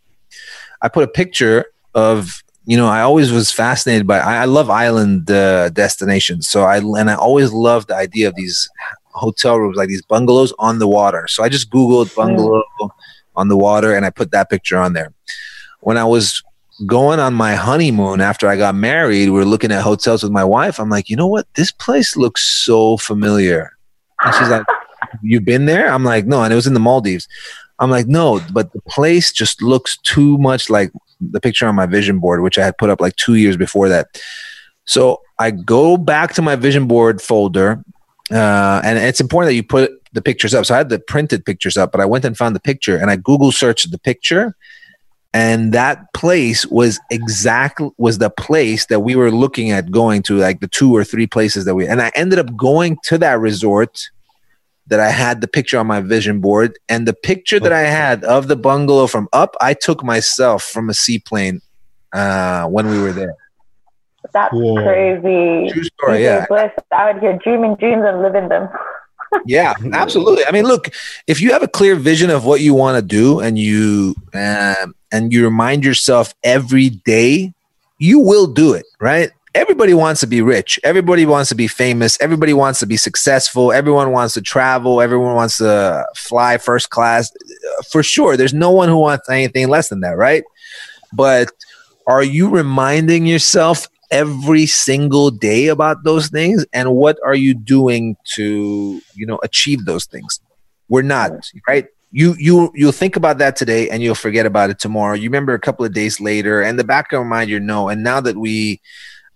I 0.84 0.88
put 0.88 1.02
a 1.02 1.08
picture 1.08 1.64
of 1.94 2.42
you 2.66 2.76
know 2.76 2.86
I 2.86 3.00
always 3.00 3.32
was 3.32 3.50
fascinated 3.50 4.06
by 4.06 4.18
I, 4.18 4.42
I 4.42 4.44
love 4.44 4.68
island 4.68 5.30
uh, 5.30 5.70
destinations. 5.70 6.48
So 6.48 6.62
I 6.62 6.76
and 6.76 7.10
I 7.10 7.14
always 7.14 7.52
loved 7.52 7.88
the 7.88 7.96
idea 7.96 8.28
of 8.28 8.34
these 8.36 8.68
hotel 9.14 9.58
rooms 9.58 9.76
like 9.76 9.88
these 9.88 10.02
bungalows 10.02 10.52
on 10.58 10.78
the 10.78 10.86
water. 10.86 11.26
So 11.28 11.42
I 11.42 11.48
just 11.48 11.70
googled 11.70 12.14
bungalow 12.14 12.62
mm. 12.80 12.90
on 13.34 13.48
the 13.48 13.56
water, 13.56 13.96
and 13.96 14.04
I 14.04 14.10
put 14.10 14.30
that 14.32 14.50
picture 14.50 14.76
on 14.76 14.92
there. 14.92 15.12
When 15.80 15.96
I 15.96 16.04
was 16.04 16.42
going 16.86 17.18
on 17.18 17.32
my 17.32 17.54
honeymoon 17.54 18.20
after 18.20 18.46
I 18.46 18.56
got 18.56 18.74
married, 18.74 19.30
we 19.30 19.40
are 19.40 19.46
looking 19.46 19.72
at 19.72 19.82
hotels 19.82 20.22
with 20.22 20.32
my 20.32 20.44
wife. 20.44 20.78
I'm 20.78 20.90
like, 20.90 21.08
you 21.08 21.16
know 21.16 21.26
what? 21.26 21.46
This 21.54 21.70
place 21.70 22.16
looks 22.16 22.42
so 22.64 22.96
familiar. 22.98 23.76
And 24.22 24.34
she's 24.34 24.48
like, 24.48 24.66
You've 25.22 25.44
been 25.44 25.66
there? 25.66 25.90
I'm 25.90 26.04
like, 26.04 26.26
No. 26.26 26.42
And 26.42 26.52
it 26.52 26.56
was 26.56 26.66
in 26.66 26.74
the 26.74 26.80
Maldives. 26.80 27.28
I'm 27.78 27.90
like, 27.90 28.06
No, 28.06 28.40
but 28.52 28.72
the 28.72 28.80
place 28.82 29.32
just 29.32 29.62
looks 29.62 29.96
too 29.98 30.38
much 30.38 30.70
like 30.70 30.92
the 31.20 31.40
picture 31.40 31.66
on 31.66 31.74
my 31.74 31.86
vision 31.86 32.18
board, 32.18 32.42
which 32.42 32.58
I 32.58 32.64
had 32.64 32.78
put 32.78 32.90
up 32.90 33.00
like 33.00 33.16
two 33.16 33.34
years 33.34 33.56
before 33.56 33.88
that. 33.88 34.20
So 34.84 35.22
I 35.38 35.50
go 35.50 35.96
back 35.96 36.34
to 36.34 36.42
my 36.42 36.56
vision 36.56 36.86
board 36.86 37.22
folder. 37.22 37.82
Uh, 38.30 38.80
and 38.84 38.98
it's 38.98 39.20
important 39.20 39.50
that 39.50 39.54
you 39.54 39.62
put 39.62 39.90
the 40.12 40.22
pictures 40.22 40.54
up. 40.54 40.64
So 40.64 40.74
I 40.74 40.78
had 40.78 40.88
the 40.88 40.98
printed 40.98 41.44
pictures 41.44 41.76
up, 41.76 41.92
but 41.92 42.00
I 42.00 42.06
went 42.06 42.24
and 42.24 42.36
found 42.36 42.56
the 42.56 42.60
picture 42.60 42.96
and 42.96 43.10
I 43.10 43.16
Google 43.16 43.52
searched 43.52 43.90
the 43.90 43.98
picture 43.98 44.54
and 45.34 45.72
that 45.72 46.12
place 46.14 46.64
was 46.66 47.00
exactly 47.10 47.90
was 47.98 48.18
the 48.18 48.30
place 48.30 48.86
that 48.86 49.00
we 49.00 49.16
were 49.16 49.32
looking 49.32 49.72
at 49.72 49.90
going 49.90 50.22
to 50.22 50.36
like 50.36 50.60
the 50.60 50.68
two 50.68 50.94
or 50.94 51.04
three 51.04 51.26
places 51.26 51.66
that 51.66 51.74
we 51.74 51.86
and 51.86 52.00
i 52.00 52.10
ended 52.14 52.38
up 52.38 52.56
going 52.56 52.96
to 53.02 53.18
that 53.18 53.38
resort 53.38 54.08
that 54.86 55.00
i 55.00 55.10
had 55.10 55.40
the 55.40 55.48
picture 55.48 55.78
on 55.78 55.86
my 55.86 56.00
vision 56.00 56.40
board 56.40 56.78
and 56.88 57.06
the 57.06 57.14
picture 57.14 57.60
that 57.60 57.72
i 57.72 57.82
had 57.82 58.24
of 58.24 58.48
the 58.48 58.56
bungalow 58.56 59.06
from 59.06 59.28
up 59.32 59.56
i 59.60 59.74
took 59.74 60.04
myself 60.04 60.62
from 60.62 60.88
a 60.90 60.94
seaplane 60.94 61.60
uh, 62.12 62.64
when 62.66 62.86
we 62.88 62.98
were 63.00 63.12
there 63.12 63.34
that's 64.32 64.52
Whoa. 64.52 64.82
crazy 64.82 65.72
true 65.72 65.84
story 65.84 66.22
yeah 66.22 66.46
bliss 66.48 66.70
out 66.92 67.20
here 67.20 67.38
dreaming 67.42 67.74
dreams 67.76 68.02
and 68.04 68.22
living 68.22 68.48
them 68.48 68.68
yeah, 69.46 69.74
absolutely. 69.92 70.44
I 70.46 70.52
mean, 70.52 70.64
look, 70.64 70.90
if 71.26 71.40
you 71.40 71.52
have 71.52 71.62
a 71.62 71.68
clear 71.68 71.96
vision 71.96 72.30
of 72.30 72.44
what 72.44 72.60
you 72.60 72.74
want 72.74 72.96
to 72.96 73.02
do 73.02 73.40
and 73.40 73.58
you 73.58 74.14
um, 74.32 74.94
and 75.12 75.32
you 75.32 75.44
remind 75.44 75.84
yourself 75.84 76.34
every 76.42 76.90
day, 76.90 77.52
you 77.98 78.18
will 78.18 78.46
do 78.46 78.74
it, 78.74 78.86
right? 79.00 79.30
Everybody 79.54 79.94
wants 79.94 80.20
to 80.20 80.26
be 80.26 80.42
rich. 80.42 80.80
Everybody 80.82 81.26
wants 81.26 81.48
to 81.50 81.54
be 81.54 81.68
famous. 81.68 82.18
Everybody 82.20 82.52
wants 82.52 82.80
to 82.80 82.86
be 82.86 82.96
successful. 82.96 83.72
Everyone 83.72 84.10
wants 84.10 84.34
to 84.34 84.42
travel. 84.42 85.00
Everyone 85.00 85.36
wants 85.36 85.58
to 85.58 86.04
fly 86.16 86.58
first 86.58 86.90
class. 86.90 87.30
For 87.90 88.02
sure, 88.02 88.36
there's 88.36 88.54
no 88.54 88.72
one 88.72 88.88
who 88.88 88.98
wants 88.98 89.28
anything 89.28 89.68
less 89.68 89.88
than 89.90 90.00
that, 90.00 90.16
right? 90.16 90.42
But 91.12 91.52
are 92.06 92.22
you 92.22 92.48
reminding 92.48 93.26
yourself 93.26 93.88
every 94.10 94.66
single 94.66 95.30
day 95.30 95.68
about 95.68 96.04
those 96.04 96.28
things 96.28 96.66
and 96.72 96.92
what 96.92 97.18
are 97.24 97.34
you 97.34 97.54
doing 97.54 98.16
to 98.24 99.00
you 99.14 99.26
know 99.26 99.40
achieve 99.42 99.86
those 99.86 100.04
things 100.04 100.40
we're 100.88 101.02
not 101.02 101.32
right 101.66 101.86
you 102.12 102.34
you 102.38 102.70
you'll 102.74 102.92
think 102.92 103.16
about 103.16 103.38
that 103.38 103.56
today 103.56 103.88
and 103.88 104.02
you'll 104.02 104.14
forget 104.14 104.46
about 104.46 104.70
it 104.70 104.78
tomorrow 104.78 105.14
you 105.14 105.28
remember 105.28 105.54
a 105.54 105.58
couple 105.58 105.84
of 105.84 105.92
days 105.92 106.20
later 106.20 106.60
and 106.60 106.78
the 106.78 106.84
back 106.84 107.06
of 107.06 107.16
your 107.16 107.24
mind 107.24 107.48
you 107.50 107.58
know 107.58 107.88
and 107.88 108.04
now 108.04 108.20
that 108.20 108.36
we 108.36 108.80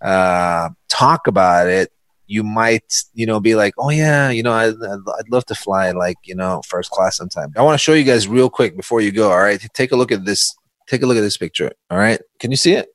uh, 0.01 0.69
talk 0.87 1.27
about 1.27 1.67
it 1.67 1.91
you 2.29 2.43
might 2.43 2.93
you 3.13 3.25
know 3.25 3.39
be 3.39 3.55
like 3.55 3.73
oh 3.77 3.89
yeah 3.89 4.29
you 4.29 4.43
know 4.43 4.53
I, 4.53 4.67
i'd 4.67 5.29
love 5.29 5.45
to 5.45 5.55
fly 5.55 5.91
like 5.91 6.17
you 6.23 6.35
know 6.35 6.61
first 6.65 6.91
class 6.91 7.17
sometime. 7.17 7.51
I 7.57 7.63
want 7.63 7.73
to 7.73 7.83
show 7.83 7.93
you 7.93 8.03
guys 8.03 8.27
real 8.27 8.49
quick 8.49 8.77
before 8.77 9.01
you 9.01 9.11
go 9.11 9.31
all 9.31 9.39
right? 9.39 9.59
Take 9.73 9.91
a 9.91 9.95
look 9.95 10.11
at 10.11 10.23
this 10.25 10.55
take 10.87 11.01
a 11.01 11.07
look 11.07 11.17
at 11.17 11.21
this 11.21 11.37
picture 11.37 11.71
all 11.89 11.97
right? 11.97 12.21
Can 12.39 12.51
you 12.51 12.57
see 12.57 12.73
it? 12.73 12.87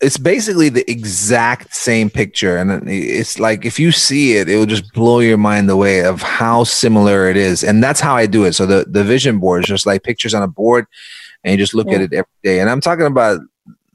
It's 0.00 0.18
basically 0.18 0.68
the 0.68 0.90
exact 0.90 1.74
same 1.74 2.10
picture 2.10 2.56
and 2.56 2.88
it's 2.88 3.38
like 3.38 3.64
if 3.64 3.78
you 3.78 3.92
see 3.92 4.36
it 4.36 4.48
it 4.48 4.56
will 4.56 4.66
just 4.66 4.92
blow 4.94 5.20
your 5.20 5.38
mind 5.38 5.70
away 5.70 6.04
of 6.04 6.22
how 6.22 6.64
similar 6.64 7.28
it 7.28 7.36
is 7.36 7.62
and 7.62 7.84
that's 7.84 8.00
how 8.00 8.16
i 8.16 8.26
do 8.26 8.44
it. 8.44 8.54
So 8.54 8.64
the, 8.64 8.86
the 8.88 9.04
vision 9.04 9.38
board 9.38 9.64
is 9.64 9.68
just 9.68 9.86
like 9.86 10.02
pictures 10.02 10.34
on 10.34 10.42
a 10.42 10.48
board 10.48 10.86
and 11.44 11.52
you 11.52 11.58
just 11.58 11.74
look 11.74 11.88
yeah. 11.88 11.96
at 11.96 12.00
it 12.00 12.12
every 12.14 12.38
day. 12.42 12.60
And 12.60 12.70
i'm 12.70 12.80
talking 12.80 13.06
about 13.06 13.40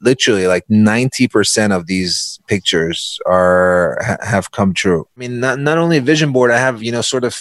literally 0.02 0.46
like 0.46 0.66
90% 0.68 1.74
of 1.74 1.86
these 1.86 2.40
pictures 2.46 3.18
are 3.26 3.98
have 4.22 4.50
come 4.50 4.74
true. 4.74 5.06
I 5.16 5.20
mean 5.20 5.40
not, 5.40 5.58
not 5.58 5.78
only 5.78 5.96
a 5.98 6.00
vision 6.02 6.32
board 6.32 6.50
i 6.50 6.58
have 6.58 6.82
you 6.82 6.92
know 6.92 7.02
sort 7.02 7.24
of 7.24 7.36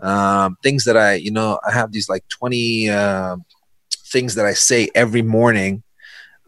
um, 0.00 0.56
things 0.62 0.84
that 0.84 0.96
i 0.96 1.14
you 1.14 1.30
know 1.30 1.58
i 1.66 1.72
have 1.72 1.92
these 1.92 2.08
like 2.08 2.26
20 2.28 2.90
uh, 2.90 3.36
things 4.12 4.34
that 4.34 4.46
i 4.46 4.52
say 4.52 4.90
every 4.94 5.22
morning. 5.22 5.82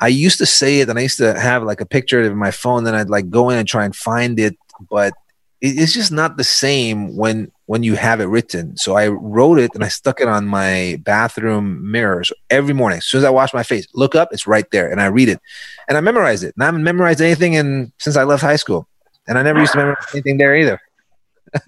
I 0.00 0.08
used 0.08 0.38
to 0.38 0.46
say 0.46 0.78
it 0.78 0.88
and 0.88 0.96
I 0.96 1.02
used 1.02 1.18
to 1.18 1.36
have 1.38 1.64
like 1.64 1.80
a 1.80 1.86
picture 1.86 2.22
of 2.22 2.36
my 2.36 2.52
phone, 2.52 2.84
then 2.84 2.94
I'd 2.94 3.10
like 3.10 3.30
go 3.30 3.50
in 3.50 3.58
and 3.58 3.66
try 3.66 3.84
and 3.84 3.96
find 3.96 4.38
it, 4.38 4.56
but 4.88 5.12
it's 5.60 5.92
just 5.92 6.12
not 6.12 6.36
the 6.36 6.44
same 6.44 7.16
when 7.16 7.50
when 7.68 7.82
you 7.82 7.96
have 7.96 8.18
it 8.18 8.24
written. 8.24 8.74
So 8.78 8.96
I 8.96 9.08
wrote 9.08 9.58
it 9.58 9.74
and 9.74 9.84
I 9.84 9.88
stuck 9.88 10.22
it 10.22 10.26
on 10.26 10.46
my 10.46 10.98
bathroom 11.04 11.90
mirrors 11.92 12.32
every 12.48 12.72
morning. 12.72 12.96
As 12.96 13.04
soon 13.04 13.18
as 13.18 13.24
I 13.26 13.30
wash 13.30 13.52
my 13.52 13.62
face, 13.62 13.86
look 13.92 14.14
up, 14.14 14.30
it's 14.32 14.46
right 14.46 14.68
there, 14.70 14.90
and 14.90 15.02
I 15.02 15.06
read 15.06 15.28
it, 15.28 15.38
and 15.86 15.98
I 15.98 16.00
memorize 16.00 16.42
it. 16.42 16.54
And 16.56 16.62
I 16.62 16.66
haven't 16.66 16.82
memorized 16.82 17.20
anything 17.20 17.52
in 17.52 17.92
since 17.98 18.16
I 18.16 18.24
left 18.24 18.42
high 18.42 18.56
school, 18.56 18.88
and 19.26 19.36
I 19.38 19.42
never 19.42 19.60
used 19.60 19.72
to 19.72 19.78
memorize 19.78 20.06
anything 20.14 20.38
there 20.38 20.56
either. 20.56 20.80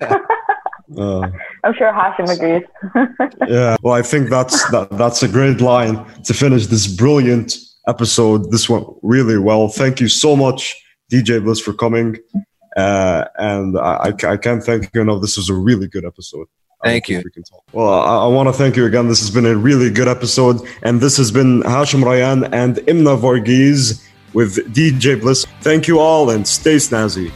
uh, 0.01 1.29
I'm 1.65 1.75
sure 1.75 1.93
Hashim 1.93 2.31
agrees. 2.31 2.63
yeah, 3.47 3.77
well, 3.83 3.93
I 3.93 4.01
think 4.01 4.31
that's 4.31 4.71
that, 4.71 4.89
that's 4.93 5.23
a 5.23 5.29
great 5.29 5.61
line 5.61 6.03
to 6.25 6.33
finish 6.33 6.67
this 6.69 6.87
brilliant 6.87 7.59
episode. 7.87 8.51
This 8.51 8.71
went 8.71 8.87
really 9.03 9.37
well. 9.37 9.69
Thank 9.69 10.01
you 10.01 10.09
so 10.09 10.35
much, 10.35 10.83
DJ 11.13 11.45
Bliss, 11.45 11.61
for 11.61 11.75
coming. 11.75 12.17
Uh, 12.77 13.25
and 13.37 13.79
I, 13.79 14.15
I 14.25 14.37
can't 14.37 14.63
thank 14.63 14.91
you 14.95 15.01
enough. 15.01 15.21
This 15.21 15.37
was 15.37 15.49
a 15.49 15.55
really 15.55 15.89
good 15.89 16.05
episode. 16.05 16.47
Thank 16.83 17.09
you. 17.09 17.23
We 17.23 17.43
well, 17.73 17.93
I, 17.93 18.25
I 18.25 18.27
want 18.27 18.49
to 18.49 18.53
thank 18.53 18.77
you 18.77 18.87
again. 18.87 19.09
This 19.09 19.21
has 19.21 19.31
been 19.31 19.45
a 19.45 19.55
really 19.55 19.91
good 19.91 20.09
episode. 20.09 20.67
And 20.83 21.01
this 21.01 21.17
has 21.19 21.31
been 21.31 21.63
Hashim 21.63 22.03
Rayan 22.03 22.49
and 22.53 22.77
Imnah 22.77 23.21
Varghese 23.21 24.03
with 24.33 24.57
DJ 24.75 25.21
Bliss. 25.21 25.45
Thank 25.61 25.89
you 25.89 25.99
all 25.99 26.31
and 26.31 26.47
stay 26.47 26.77
snazzy. 26.77 27.33